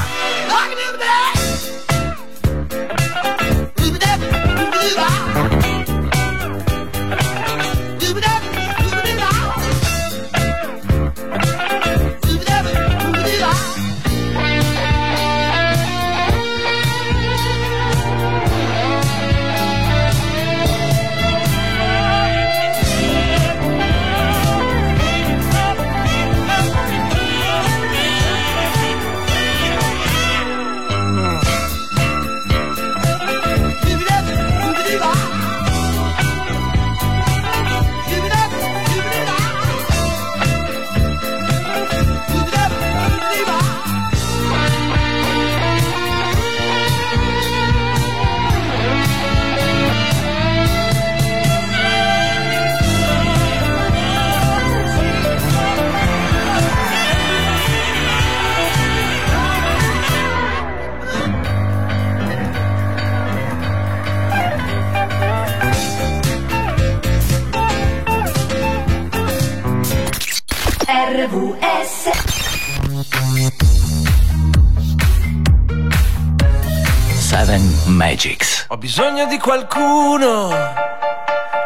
Magics. 77.58 78.66
Ho 78.68 78.78
bisogno 78.78 79.26
di 79.26 79.40
qualcuno 79.40 80.50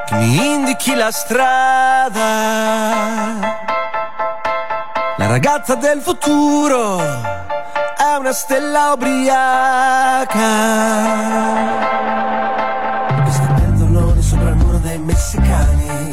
che 0.05 0.15
mi 0.15 0.53
indichi 0.53 0.95
la 0.95 1.11
strada. 1.11 2.21
La 5.17 5.27
ragazza 5.27 5.75
del 5.75 5.99
futuro 5.99 7.01
è 7.01 8.15
una 8.17 8.31
stella 8.31 8.93
ubriaca. 8.93 10.37
Questi 13.23 13.47
pendoloni 13.53 14.21
sopra 14.21 14.49
il 14.49 14.55
muro 14.55 14.77
dei 14.77 14.99
messicani. 14.99 16.11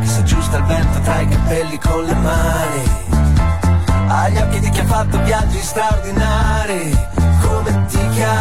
Che 0.00 0.06
si 0.06 0.18
aggiusta 0.18 0.56
il 0.56 0.64
vento 0.64 0.98
tra 1.02 1.20
i 1.20 1.28
capelli 1.28 1.78
con 1.78 2.02
le 2.02 2.14
mani. 2.14 2.82
Ha 4.08 4.28
gli 4.28 4.38
occhi 4.38 4.58
di 4.58 4.70
chi 4.70 4.80
ha 4.80 4.86
fatto 4.86 5.22
viaggi 5.22 5.60
straordinari. 5.60 7.09
Chiami? 8.20 8.36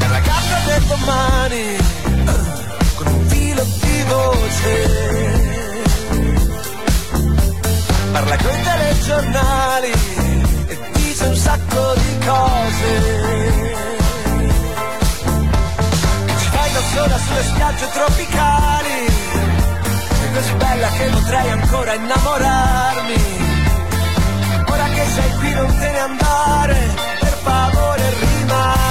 La 0.00 0.06
ragazza 0.08 0.56
del 0.66 0.82
domani. 0.90 1.76
Con 2.96 3.06
un 3.06 3.26
filo 3.28 3.62
di 3.62 4.02
voce. 4.08 4.72
Parla 8.10 8.36
coi 8.36 8.62
telegiornali 8.62 9.92
e 10.66 10.78
dice 10.94 11.24
un 11.26 11.36
sacco 11.36 11.94
di 11.94 12.18
cose. 12.26 12.90
Ci 16.38 16.46
fai 16.50 16.72
da 16.72 16.80
sola 16.92 17.18
sulle 17.18 17.42
spiagge 17.44 17.88
tropicali. 17.92 19.12
Così 20.34 20.54
bella 20.54 20.88
che 20.88 21.08
potrei 21.10 21.50
ancora 21.50 21.94
innamorarmi. 21.94 23.53
Sei 25.06 25.30
qui 25.38 25.52
non 25.54 25.78
te 25.78 25.90
ne 25.90 25.98
andare, 26.00 26.94
per 27.20 27.36
favore 27.42 28.10
rimani. 28.20 28.83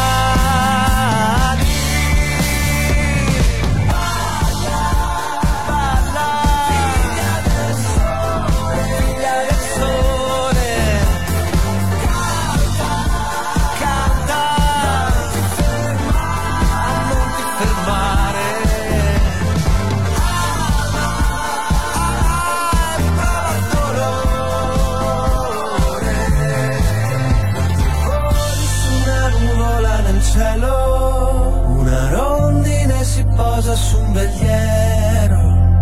Veliero. 34.13 35.37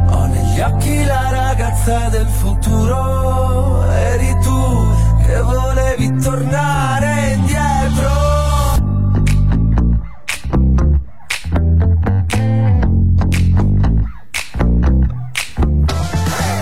Ho 0.09 0.25
negli 0.25 0.59
occhi 0.61 1.03
la 1.03 1.29
ragazza 1.29 2.09
del 2.09 2.27
futuro, 2.27 3.89
eri 3.91 4.37
tu 4.41 4.87
che 5.25 5.41
volevi 5.41 6.17
tornare 6.21 7.33
indietro. 7.35 8.09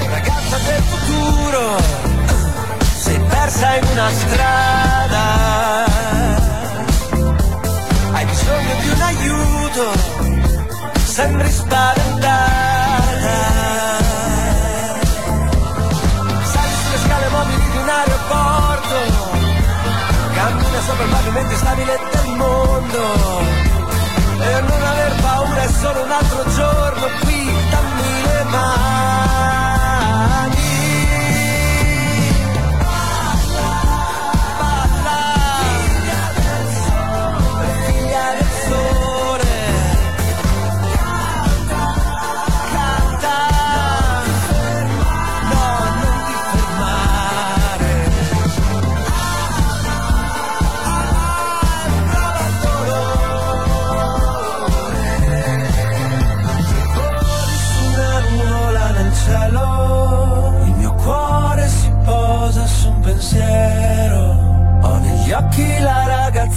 Ragazza 0.09 0.57
del 0.67 0.83
futuro, 0.91 1.77
sei 2.99 3.19
persa 3.19 3.75
in 3.75 3.83
una 3.91 4.09
strada. 4.09 4.58
Sembri 11.19 11.51
spaventata. 11.51 12.37
Sali 16.51 16.75
sulle 16.81 16.99
scale 17.03 17.27
mobili 17.35 17.69
di 17.71 17.77
un 17.77 17.89
aeroporto, 17.89 18.97
cammina 20.33 20.81
sopra 20.87 21.03
il 21.03 21.09
pavimento 21.09 21.55
stabile 21.57 21.99
del 22.11 22.35
mondo. 22.35 23.01
E 24.47 24.61
non 24.61 24.81
aver 24.91 25.13
paura 25.21 25.61
è 25.61 25.67
solo 25.67 26.03
un 26.03 26.11
altro 26.11 26.49
giorno 26.51 27.07
qui, 27.23 27.41
dammi 27.69 28.21
le 28.23 28.43
mani. 28.43 29.68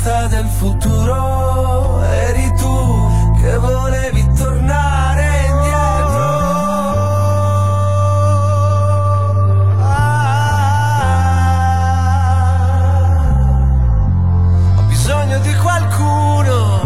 Ragazza 0.02 0.26
del 0.26 0.46
futuro, 0.46 2.02
eri 2.02 2.52
tu 2.56 3.36
che 3.40 3.56
volevi 3.56 4.32
tornare 4.36 5.46
indietro. 5.46 6.24
Ah, 9.80 10.32
ho 14.76 14.82
bisogno 14.88 15.38
di 15.38 15.54
qualcuno 15.54 16.80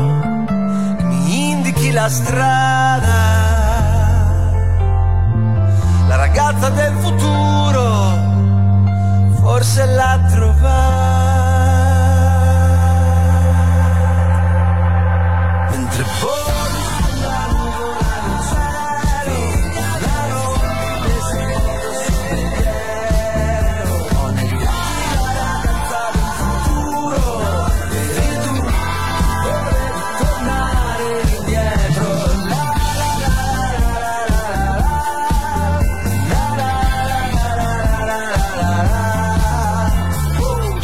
che 0.98 1.04
mi 1.04 1.50
indichi 1.52 1.92
la 1.92 2.08
strada. 2.10 3.14
La 6.06 6.16
ragazza 6.16 6.68
del 6.68 6.94
futuro 6.96 8.14
forse 9.40 9.86
l'ha 9.86 10.18
trovata. 10.28 11.15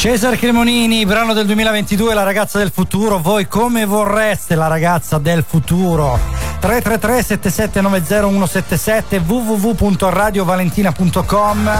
Cesare 0.03 0.36
Cremonini, 0.36 1.07
brano 1.07 1.32
del 1.32 1.46
2022, 1.46 2.12
La 2.12 2.24
ragazza 2.24 2.59
del 2.59 2.72
futuro. 2.72 3.20
Voi 3.20 3.46
come 3.46 3.84
vorreste 3.84 4.57
la 4.57 4.66
ragazza 4.66 5.18
del 5.18 5.44
futuro? 5.46 6.18
333 6.59 7.22
7790 7.22 8.20
177 8.20 9.18
www.radiovalentina.com 9.18 11.70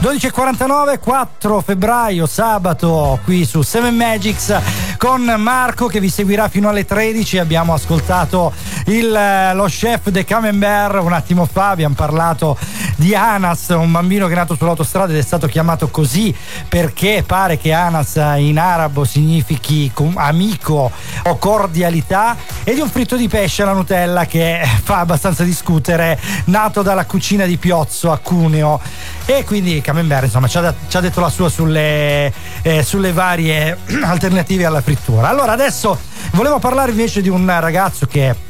12.49 0.00 0.98
4 0.98 1.60
febbraio 1.62 2.26
sabato 2.26 3.18
qui 3.24 3.46
su 3.46 3.62
7 3.62 3.90
Magics 3.90 4.60
con 4.98 5.22
Marco 5.38 5.86
che 5.86 6.00
vi 6.00 6.10
seguirà 6.10 6.48
fino 6.48 6.68
alle 6.68 6.84
13 6.84 7.38
abbiamo 7.38 7.72
ascoltato 7.72 8.52
il, 8.86 9.10
lo 9.54 9.64
chef 9.64 10.10
de 10.10 10.24
Camembert 10.24 11.02
un 11.02 11.14
attimo 11.14 11.48
fa 11.50 11.70
abbiamo 11.70 11.94
parlato 11.94 12.58
di 12.96 13.14
Anas 13.14 13.68
un 13.68 13.92
bambino 13.92 14.26
che 14.26 14.32
è 14.32 14.36
nato 14.36 14.56
sull'autostrada 14.56 15.12
ed 15.12 15.18
è 15.18 15.22
stato 15.22 15.46
chiamato 15.46 15.88
così 15.88 16.34
perché 16.68 17.22
pare 17.26 17.58
che 17.58 17.72
Anas 17.72 18.16
in 18.36 18.58
arabo 18.58 19.04
significhi 19.04 19.90
amico 20.14 20.90
o 21.24 21.36
cordialità 21.38 22.36
e 22.64 22.74
di 22.74 22.80
un 22.80 22.88
fritto 22.88 23.16
di 23.16 23.28
pesce 23.28 23.62
alla 23.62 23.72
Nutella 23.72 24.26
che 24.26 24.60
fa 24.82 24.98
abbastanza 24.98 25.44
discutere 25.44 26.18
nato 26.46 26.82
dalla 26.82 27.04
cucina 27.04 27.44
di 27.44 27.56
Piozzo 27.56 28.10
a 28.10 28.18
Cuneo. 28.18 28.80
E 29.24 29.44
quindi 29.44 29.80
Camembert 29.80 30.24
insomma 30.24 30.48
ci 30.48 30.58
ha, 30.58 30.74
ci 30.88 30.96
ha 30.96 31.00
detto 31.00 31.20
la 31.20 31.28
sua 31.28 31.48
sulle, 31.48 32.32
eh, 32.62 32.82
sulle 32.82 33.12
varie 33.12 33.78
alternative 34.04 34.64
alla 34.64 34.80
frittura. 34.80 35.28
Allora 35.28 35.52
adesso 35.52 35.98
volevo 36.32 36.58
parlare 36.58 36.90
invece 36.90 37.20
di 37.20 37.28
un 37.28 37.46
ragazzo 37.60 38.06
che 38.06 38.45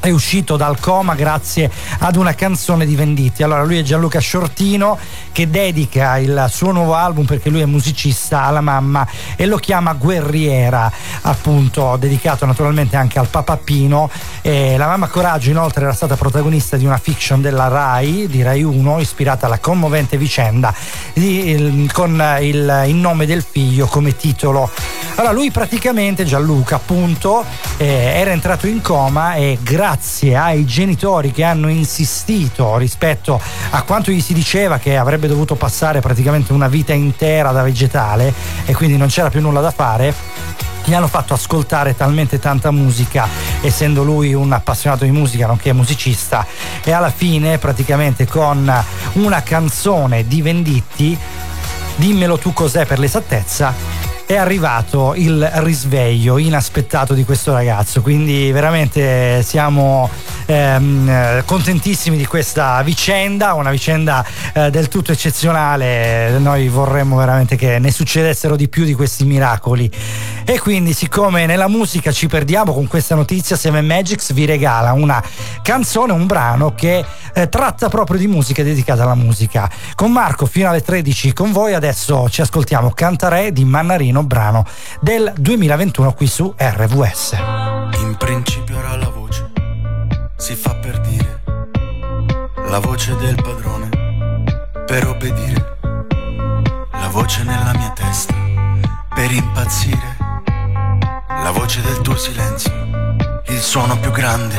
è 0.00 0.10
uscito 0.10 0.56
dal 0.56 0.78
coma 0.78 1.14
grazie 1.14 1.70
ad 1.98 2.16
una 2.16 2.34
canzone 2.34 2.86
di 2.86 2.94
Venditti. 2.94 3.42
Allora 3.42 3.64
lui 3.64 3.78
è 3.78 3.82
Gianluca 3.82 4.20
Shortino 4.20 4.98
che 5.32 5.50
dedica 5.50 6.18
il 6.18 6.46
suo 6.48 6.70
nuovo 6.70 6.94
album 6.94 7.24
perché 7.24 7.50
lui 7.50 7.60
è 7.60 7.66
musicista 7.66 8.42
alla 8.42 8.60
mamma 8.60 9.06
e 9.36 9.46
lo 9.46 9.56
chiama 9.56 9.94
Guerriera, 9.94 10.90
appunto 11.22 11.96
dedicato 11.98 12.46
naturalmente 12.46 12.96
anche 12.96 13.18
al 13.18 13.28
papappino. 13.28 14.10
E 14.42 14.76
la 14.76 14.86
mamma 14.86 15.08
Coraggio 15.08 15.50
inoltre 15.50 15.84
era 15.84 15.92
stata 15.92 16.16
protagonista 16.16 16.76
di 16.76 16.84
una 16.84 16.98
fiction 16.98 17.40
della 17.40 17.68
RAI, 17.68 18.26
di 18.28 18.42
RAI 18.42 18.62
1, 18.62 19.00
ispirata 19.00 19.46
alla 19.46 19.58
commovente 19.58 20.16
vicenda 20.16 20.72
di, 21.14 21.50
il, 21.50 21.92
con 21.92 22.22
il, 22.40 22.84
il 22.86 22.94
nome 22.94 23.26
del 23.26 23.44
figlio 23.48 23.86
come 23.86 24.16
titolo. 24.16 24.70
Allora 25.16 25.32
lui 25.32 25.50
praticamente 25.50 26.24
Gianluca 26.24 26.76
appunto 26.76 27.42
eh, 27.78 27.86
era 27.86 28.32
entrato 28.32 28.66
in 28.66 28.82
coma 28.82 29.34
e 29.34 29.58
grazie 29.62 29.85
grazie 29.86 30.36
ai 30.36 30.64
genitori 30.64 31.30
che 31.30 31.44
hanno 31.44 31.68
insistito 31.68 32.76
rispetto 32.76 33.40
a 33.70 33.82
quanto 33.82 34.10
gli 34.10 34.20
si 34.20 34.34
diceva 34.34 34.78
che 34.78 34.96
avrebbe 34.96 35.28
dovuto 35.28 35.54
passare 35.54 36.00
praticamente 36.00 36.52
una 36.52 36.66
vita 36.66 36.92
intera 36.92 37.52
da 37.52 37.62
vegetale 37.62 38.34
e 38.64 38.74
quindi 38.74 38.96
non 38.96 39.06
c'era 39.06 39.30
più 39.30 39.40
nulla 39.40 39.60
da 39.60 39.70
fare 39.70 40.12
gli 40.82 40.92
hanno 40.92 41.06
fatto 41.06 41.34
ascoltare 41.34 41.94
talmente 41.94 42.40
tanta 42.40 42.72
musica, 42.72 43.28
essendo 43.60 44.02
lui 44.02 44.34
un 44.34 44.52
appassionato 44.52 45.04
di 45.04 45.10
musica, 45.12 45.46
nonché 45.46 45.72
musicista, 45.72 46.46
e 46.82 46.92
alla 46.92 47.10
fine 47.10 47.58
praticamente 47.58 48.26
con 48.26 48.72
una 49.12 49.42
canzone 49.42 50.26
di 50.26 50.42
Venditti, 50.42 51.18
dimmelo 51.96 52.38
tu 52.38 52.52
cos'è 52.52 52.86
per 52.86 53.00
l'esattezza, 53.00 53.72
è 54.26 54.34
arrivato 54.34 55.14
il 55.14 55.48
risveglio 55.54 56.36
inaspettato 56.36 57.14
di 57.14 57.24
questo 57.24 57.52
ragazzo. 57.52 58.02
Quindi 58.02 58.50
veramente 58.50 59.42
siamo 59.44 60.10
ehm, 60.46 61.44
contentissimi 61.44 62.16
di 62.16 62.26
questa 62.26 62.82
vicenda, 62.82 63.54
una 63.54 63.70
vicenda 63.70 64.26
eh, 64.52 64.70
del 64.70 64.88
tutto 64.88 65.12
eccezionale. 65.12 66.38
Noi 66.38 66.68
vorremmo 66.68 67.16
veramente 67.16 67.54
che 67.54 67.78
ne 67.78 67.92
succedessero 67.92 68.56
di 68.56 68.68
più 68.68 68.84
di 68.84 68.94
questi 68.94 69.24
miracoli. 69.24 69.88
E 70.44 70.58
quindi, 70.58 70.92
siccome 70.92 71.46
nella 71.46 71.68
musica 71.68 72.10
ci 72.12 72.26
perdiamo 72.26 72.72
con 72.72 72.86
questa 72.86 73.14
notizia, 73.14 73.56
Seven 73.56 73.86
Magics 73.86 74.32
vi 74.32 74.44
regala 74.44 74.92
una 74.92 75.22
canzone, 75.62 76.12
un 76.12 76.26
brano 76.26 76.74
che 76.74 77.04
eh, 77.34 77.48
tratta 77.48 77.88
proprio 77.88 78.18
di 78.18 78.26
musica 78.26 78.62
dedicata 78.62 79.02
alla 79.02 79.14
musica. 79.14 79.70
Con 79.94 80.10
Marco 80.12 80.46
fino 80.46 80.68
alle 80.68 80.82
13 80.82 81.32
con 81.32 81.52
voi, 81.52 81.74
adesso 81.74 82.28
ci 82.30 82.40
ascoltiamo 82.40 82.92
Cantare 82.92 83.52
di 83.52 83.64
Mannarino, 83.64 84.15
brano 84.24 84.64
del 85.00 85.32
2021 85.36 86.12
qui 86.14 86.26
su 86.26 86.54
RVS. 86.56 87.36
In 88.00 88.16
principio 88.18 88.78
era 88.78 88.96
la 88.96 89.08
voce, 89.08 89.50
si 90.36 90.54
fa 90.54 90.74
per 90.74 91.00
dire, 91.00 91.42
la 92.68 92.78
voce 92.78 93.16
del 93.16 93.34
padrone, 93.36 93.88
per 94.86 95.06
obbedire, 95.06 95.78
la 96.92 97.08
voce 97.08 97.42
nella 97.42 97.72
mia 97.74 97.90
testa, 97.90 98.34
per 99.14 99.30
impazzire, 99.30 100.16
la 101.28 101.50
voce 101.50 101.80
del 101.82 102.00
tuo 102.00 102.16
silenzio, 102.16 102.72
il 103.46 103.60
suono 103.60 103.98
più 103.98 104.10
grande, 104.10 104.58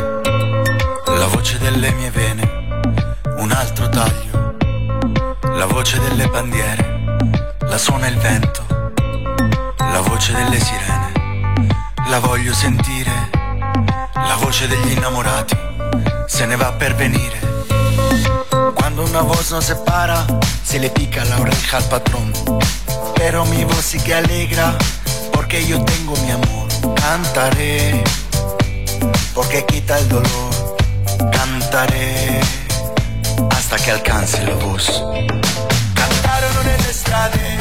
la 1.06 1.28
voce 1.28 1.58
delle 1.58 1.92
mie 1.94 2.12
vene, 2.12 2.82
un 3.38 3.52
altro 3.52 3.90
taglio, 3.90 4.56
la 5.42 5.66
voce 5.66 6.00
delle 6.00 6.28
bandiere, 6.28 7.16
la 7.60 7.78
suona 7.78 8.08
il 8.08 8.18
vento, 8.18 8.67
la 9.98 10.04
voce 10.04 10.32
delle 10.32 10.60
sirene, 10.60 11.12
la 12.10 12.20
voglio 12.20 12.54
sentire, 12.54 13.12
la 14.14 14.36
voce 14.36 14.68
degli 14.68 14.92
innamorati, 14.92 15.58
se 16.28 16.46
ne 16.46 16.56
va 16.56 16.72
per 16.74 16.94
venire. 16.94 17.40
Cuando 18.76 19.04
una 19.04 19.22
voz 19.22 19.50
nos 19.50 19.66
separa, 19.66 20.24
se 20.62 20.78
le 20.78 20.92
pica 20.92 21.24
la 21.26 21.40
oreja 21.40 21.78
al 21.78 21.84
patrón, 21.86 22.32
pero 23.16 23.44
mi 23.46 23.64
voz 23.64 23.84
sí 23.84 24.00
que 24.00 24.14
alegra, 24.14 24.78
porque 25.32 25.66
yo 25.66 25.84
tengo 25.84 26.16
mi 26.18 26.30
amor, 26.30 26.68
cantaré, 26.94 28.04
porque 29.34 29.66
quita 29.66 29.98
el 29.98 30.08
dolor, 30.10 30.78
cantaré, 31.32 32.40
hasta 33.50 33.78
che 33.78 33.90
alcanzi 33.90 34.46
la 34.46 34.54
voce. 34.54 34.92
Cantarono 35.96 36.62
nelle 36.62 36.94
strade 36.94 37.58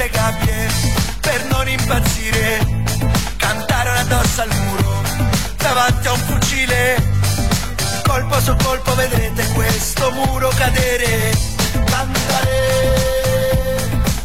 nelle 0.00 0.10
gabbie 0.12 0.66
per 1.20 1.44
non 1.50 1.68
impazzire, 1.68 2.84
cantarono 3.36 3.98
addosso 3.98 4.40
al 4.40 4.48
muro, 4.56 5.02
davanti 5.58 6.06
a 6.06 6.12
un 6.12 6.18
fucile, 6.20 6.96
colpo 8.06 8.40
su 8.40 8.56
colpo 8.64 8.94
vedrete 8.94 9.46
questo 9.52 10.10
muro 10.12 10.48
cadere, 10.56 11.32
cantaré 11.84 13.10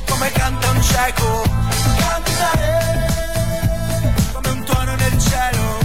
come 0.08 0.32
canta 0.32 0.70
un 0.70 0.82
cieco, 0.82 1.44
cantaré 1.98 3.06
come 4.32 4.50
un 4.50 4.64
tuono 4.64 4.96
nel 4.96 5.20
cielo. 5.20 5.78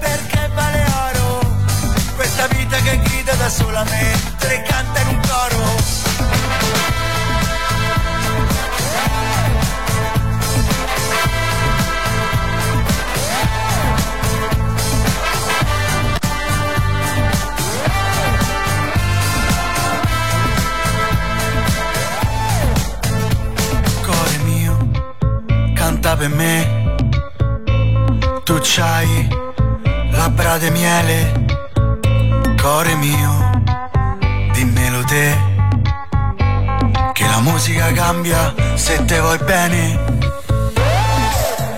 perché 0.00 0.50
vale 0.52 0.84
oro 1.08 1.40
questa 2.14 2.46
vita 2.48 2.76
che 2.76 3.00
grida 3.00 3.32
da 3.36 3.48
sola 3.48 3.84
mentre 3.84 4.62
canta 4.68 5.00
in 5.00 5.06
un 5.08 5.20
coro 5.26 5.79
me 26.28 26.80
tu 28.44 28.58
c'hai 28.58 29.28
labbra 30.10 30.58
di 30.58 30.70
miele, 30.70 31.32
cuore 32.60 32.94
mio, 32.96 33.62
dimmelo 34.52 35.02
te, 35.04 35.36
che 37.12 37.26
la 37.26 37.38
musica 37.40 37.92
cambia 37.92 38.54
se 38.74 39.04
te 39.04 39.20
vuoi 39.20 39.38
bene. 39.38 39.98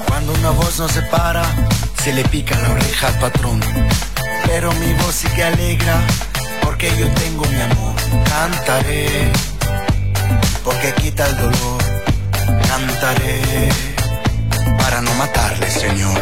Cuando 0.07 0.33
una 0.33 0.51
voz 0.51 0.79
nos 0.79 0.93
separa, 0.93 1.45
se 2.03 2.13
le 2.13 2.25
pica 2.25 2.59
la 2.59 2.71
oreja 2.71 3.09
al 3.09 3.19
patrón, 3.19 3.61
pero 4.47 4.73
mi 4.73 4.93
voz 4.95 5.15
sí 5.15 5.29
que 5.29 5.45
alegra, 5.45 6.01
porque 6.63 6.91
yo 6.97 7.07
tengo 7.13 7.45
mi 7.47 7.61
amor, 7.61 7.95
cantaré, 8.25 9.31
porque 10.65 10.93
quita 10.95 11.27
el 11.27 11.37
dolor, 11.37 11.83
cantaré, 12.69 13.69
para 14.83 15.01
no 15.01 15.13
matarle, 15.15 15.71
Señor. 15.71 16.21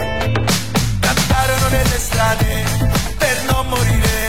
Cantarono 1.00 1.68
nelle 1.70 1.98
strade 1.98 2.64
per 3.16 3.36
non 3.50 3.66
morire, 3.68 4.28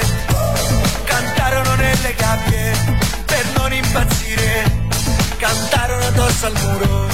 cantarono 1.04 1.76
nelle 1.76 2.14
gabbie 2.16 2.72
per 3.26 3.46
non 3.58 3.74
impazzire, 3.74 4.88
cantarono 5.38 6.06
addosso 6.06 6.46
al 6.46 6.54
muro, 6.64 7.08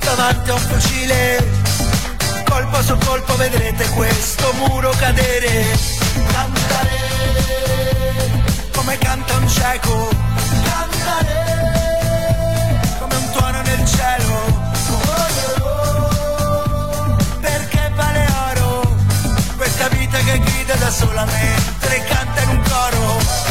davanti 0.00 0.50
a 0.50 0.54
un 0.54 0.60
fucile, 0.60 1.20
colpo 2.48 2.82
su 2.82 2.96
colpo 2.98 3.36
vedrete 3.36 3.88
questo 3.90 4.52
muro 4.54 4.90
cadere, 4.98 5.66
cantare 6.32 6.96
come 8.72 8.98
canta 8.98 9.36
un 9.36 9.48
cieco, 9.48 10.08
cantare 10.70 11.36
come 12.98 13.16
un 13.16 13.30
tuono 13.32 13.62
nel 13.62 13.86
cielo. 13.86 14.67
Questa 19.78 19.96
vita 19.96 20.18
che 20.18 20.38
grida 20.40 20.74
da 20.74 20.90
sola 20.90 21.24
mentre 21.24 22.02
canta 22.08 22.42
in 22.42 22.48
un 22.48 22.62
coro 22.62 23.47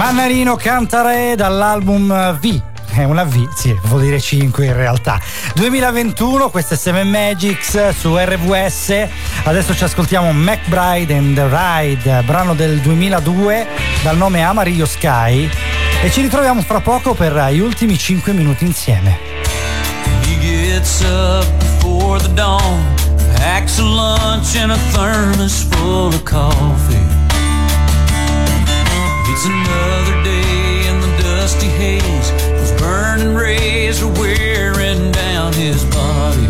Mannarino 0.00 0.56
Cantare 0.56 1.34
dall'album 1.36 2.38
V. 2.40 2.62
È 2.90 3.04
una 3.04 3.24
V, 3.24 3.52
sì, 3.54 3.78
vuol 3.82 4.00
dire 4.00 4.18
5 4.18 4.64
in 4.64 4.72
realtà. 4.72 5.20
2021, 5.52 6.48
questo 6.48 6.72
è 6.72 6.76
Seven 6.78 7.10
Magics 7.10 7.90
su 7.90 8.16
RVS. 8.16 9.08
Adesso 9.44 9.76
ci 9.76 9.84
ascoltiamo 9.84 10.32
McBride 10.32 11.14
and 11.14 11.34
the 11.34 11.46
Ride, 11.46 12.22
brano 12.22 12.54
del 12.54 12.78
2002 12.78 13.66
dal 14.02 14.16
nome 14.16 14.42
Amarillo 14.42 14.86
Sky. 14.86 15.46
E 16.02 16.10
ci 16.10 16.22
ritroviamo 16.22 16.62
fra 16.62 16.80
poco 16.80 17.12
per 17.12 17.34
gli 17.52 17.60
ultimi 17.60 17.98
5 17.98 18.32
minuti 18.32 18.64
insieme. 18.64 19.18
He 20.22 20.38
gets 20.38 21.02
up 21.02 21.44
before 21.58 22.18
the 22.18 22.32
dawn, 22.32 22.82
packs 23.36 23.78
a 23.78 23.82
lunch 23.82 24.56
and 24.56 24.70
a 24.70 24.78
thermos 24.92 25.66
full 25.70 26.06
of 26.06 26.22
coffee. 26.22 26.99
It's 29.32 29.46
another 29.46 30.24
day 30.24 30.88
in 30.88 31.00
the 31.00 31.22
dusty 31.22 31.68
haze. 31.68 32.30
Those 32.58 32.72
burning 32.80 33.34
rays 33.36 34.02
are 34.02 34.12
wearing 34.20 35.12
down 35.12 35.52
his 35.52 35.84
body. 35.84 36.49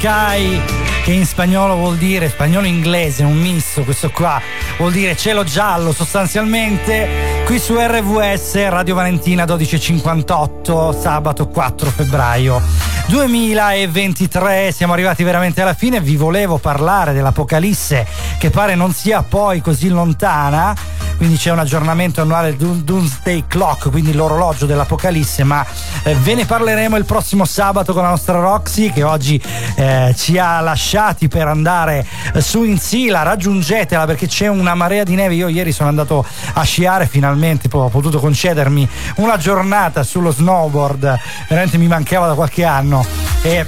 Sky, 0.00 0.58
che 1.04 1.12
in 1.12 1.26
spagnolo 1.26 1.74
vuol 1.74 1.98
dire, 1.98 2.30
spagnolo 2.30 2.66
inglese, 2.66 3.22
un 3.22 3.36
misto, 3.36 3.82
questo 3.82 4.10
qua 4.10 4.40
vuol 4.78 4.92
dire 4.92 5.14
cielo 5.14 5.44
giallo 5.44 5.92
sostanzialmente, 5.92 7.42
qui 7.44 7.58
su 7.58 7.74
RVS 7.76 8.66
Radio 8.70 8.94
Valentina 8.94 9.44
1258, 9.44 10.92
sabato 10.98 11.48
4 11.48 11.90
febbraio 11.90 12.62
2023, 13.08 14.72
siamo 14.72 14.94
arrivati 14.94 15.22
veramente 15.22 15.60
alla 15.60 15.74
fine, 15.74 16.00
vi 16.00 16.16
volevo 16.16 16.56
parlare 16.56 17.12
dell'Apocalisse 17.12 18.06
che 18.38 18.48
pare 18.48 18.74
non 18.74 18.94
sia 18.94 19.22
poi 19.22 19.60
così 19.60 19.90
lontana, 19.90 20.74
quindi 21.20 21.36
c'è 21.36 21.50
un 21.50 21.58
aggiornamento 21.58 22.22
annuale 22.22 22.56
del 22.56 22.76
Doomsday 22.76 23.44
Clock, 23.46 23.90
quindi 23.90 24.14
l'orologio 24.14 24.64
dell'Apocalisse, 24.64 25.44
ma 25.44 25.62
eh, 26.02 26.14
ve 26.14 26.34
ne 26.34 26.46
parleremo 26.46 26.96
il 26.96 27.04
prossimo 27.04 27.44
sabato 27.44 27.92
con 27.92 28.04
la 28.04 28.08
nostra 28.08 28.40
Roxy 28.40 28.90
che 28.90 29.02
oggi 29.02 29.38
eh, 29.76 30.14
ci 30.16 30.38
ha 30.38 30.60
lasciati 30.60 31.28
per 31.28 31.46
andare 31.46 32.06
eh, 32.32 32.40
su 32.40 32.64
in 32.64 32.78
Sila, 32.78 33.20
raggiungetela 33.20 34.06
perché 34.06 34.28
c'è 34.28 34.46
una 34.46 34.74
marea 34.74 35.04
di 35.04 35.14
neve, 35.14 35.34
io 35.34 35.48
ieri 35.48 35.72
sono 35.72 35.90
andato 35.90 36.24
a 36.54 36.62
sciare 36.62 37.06
finalmente, 37.06 37.68
poi 37.68 37.82
ho 37.82 37.88
potuto 37.90 38.18
concedermi 38.18 38.88
una 39.16 39.36
giornata 39.36 40.02
sullo 40.02 40.30
snowboard, 40.30 41.18
veramente 41.48 41.76
mi 41.76 41.86
mancava 41.86 42.28
da 42.28 42.34
qualche 42.34 42.64
anno. 42.64 43.04
E 43.42 43.66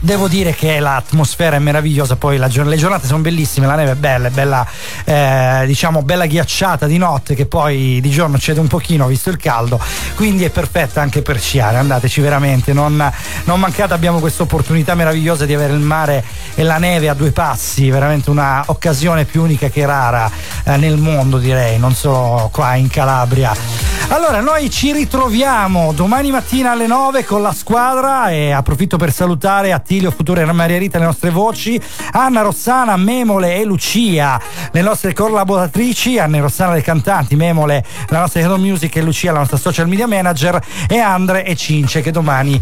Devo 0.00 0.28
dire 0.28 0.54
che 0.54 0.78
l'atmosfera 0.78 1.56
è 1.56 1.58
meravigliosa, 1.58 2.14
poi 2.14 2.36
la, 2.36 2.46
le 2.46 2.76
giornate 2.76 3.08
sono 3.08 3.20
bellissime, 3.20 3.66
la 3.66 3.74
neve 3.74 3.92
è 3.92 3.94
bella, 3.96 4.28
è 4.28 4.30
bella, 4.30 4.66
eh, 5.04 5.64
diciamo, 5.66 6.02
bella 6.02 6.26
ghiacciata 6.26 6.86
di 6.86 6.98
notte 6.98 7.34
che 7.34 7.46
poi 7.46 7.98
di 8.00 8.08
giorno 8.08 8.38
cede 8.38 8.60
un 8.60 8.68
pochino 8.68 9.08
visto 9.08 9.28
il 9.28 9.38
caldo, 9.38 9.80
quindi 10.14 10.44
è 10.44 10.50
perfetta 10.50 11.00
anche 11.00 11.20
per 11.22 11.40
sciare, 11.40 11.78
andateci 11.78 12.20
veramente, 12.20 12.72
non, 12.72 13.12
non 13.44 13.58
mancate, 13.58 13.92
abbiamo 13.92 14.20
questa 14.20 14.44
opportunità 14.44 14.94
meravigliosa 14.94 15.44
di 15.46 15.54
avere 15.54 15.72
il 15.72 15.80
mare 15.80 16.24
e 16.54 16.62
la 16.62 16.78
neve 16.78 17.08
a 17.08 17.14
due 17.14 17.32
passi, 17.32 17.90
veramente 17.90 18.30
una 18.30 18.62
occasione 18.66 19.24
più 19.24 19.42
unica 19.42 19.68
che 19.68 19.84
rara 19.84 20.30
eh, 20.62 20.76
nel 20.76 20.96
mondo 20.96 21.38
direi, 21.38 21.76
non 21.78 21.92
solo 21.94 22.50
qua 22.52 22.76
in 22.76 22.88
Calabria. 22.88 23.96
Allora, 24.10 24.40
noi 24.40 24.70
ci 24.70 24.90
ritroviamo 24.92 25.92
domani 25.92 26.30
mattina 26.30 26.70
alle 26.70 26.86
9 26.86 27.26
con 27.26 27.42
la 27.42 27.52
squadra 27.52 28.30
e 28.30 28.52
approfitto 28.52 28.96
per 28.96 29.12
salutare 29.12 29.57
Attilio 29.66 30.10
Futuro 30.10 30.40
e 30.40 30.52
Maria 30.52 30.78
Rita, 30.78 30.98
le 30.98 31.04
nostre 31.04 31.30
voci, 31.30 31.80
Anna 32.12 32.42
Rossana, 32.42 32.96
Memole 32.96 33.56
e 33.56 33.64
Lucia, 33.64 34.40
le 34.70 34.82
nostre 34.82 35.12
collaboratrici, 35.12 36.18
Anna 36.18 36.40
Rossana 36.40 36.74
le 36.74 36.82
cantanti, 36.82 37.36
Memole 37.36 37.84
la 38.08 38.20
nostra 38.20 38.40
Head 38.40 38.50
of 38.50 38.58
Music 38.58 38.96
e 38.96 39.02
Lucia 39.02 39.32
la 39.32 39.40
nostra 39.40 39.56
social 39.56 39.88
media 39.88 40.06
manager 40.06 40.60
e 40.88 40.98
Andre 40.98 41.44
e 41.44 41.56
Cince 41.56 42.00
che 42.00 42.10
domani 42.10 42.60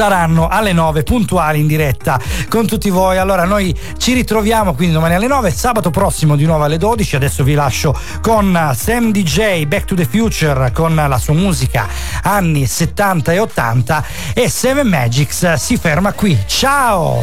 saranno 0.00 0.48
alle 0.48 0.72
9 0.72 1.02
puntuali 1.02 1.60
in 1.60 1.66
diretta 1.66 2.18
con 2.48 2.66
tutti 2.66 2.88
voi. 2.88 3.18
Allora 3.18 3.44
noi 3.44 3.78
ci 3.98 4.14
ritroviamo 4.14 4.72
quindi 4.72 4.94
domani 4.94 5.14
alle 5.14 5.26
9, 5.26 5.50
sabato 5.50 5.90
prossimo 5.90 6.36
di 6.36 6.46
nuovo 6.46 6.64
alle 6.64 6.78
12. 6.78 7.16
Adesso 7.16 7.44
vi 7.44 7.52
lascio 7.52 7.94
con 8.22 8.72
Sam 8.74 9.12
DJ 9.12 9.66
Back 9.66 9.84
to 9.84 9.94
the 9.94 10.06
Future 10.06 10.72
con 10.72 10.94
la 10.94 11.18
sua 11.18 11.34
musica 11.34 11.86
anni 12.22 12.64
70 12.64 13.32
e 13.32 13.40
80 13.40 14.04
e 14.32 14.48
Seven 14.48 14.86
Magics 14.86 15.52
si 15.54 15.76
ferma 15.76 16.14
qui. 16.14 16.38
Ciao! 16.46 17.22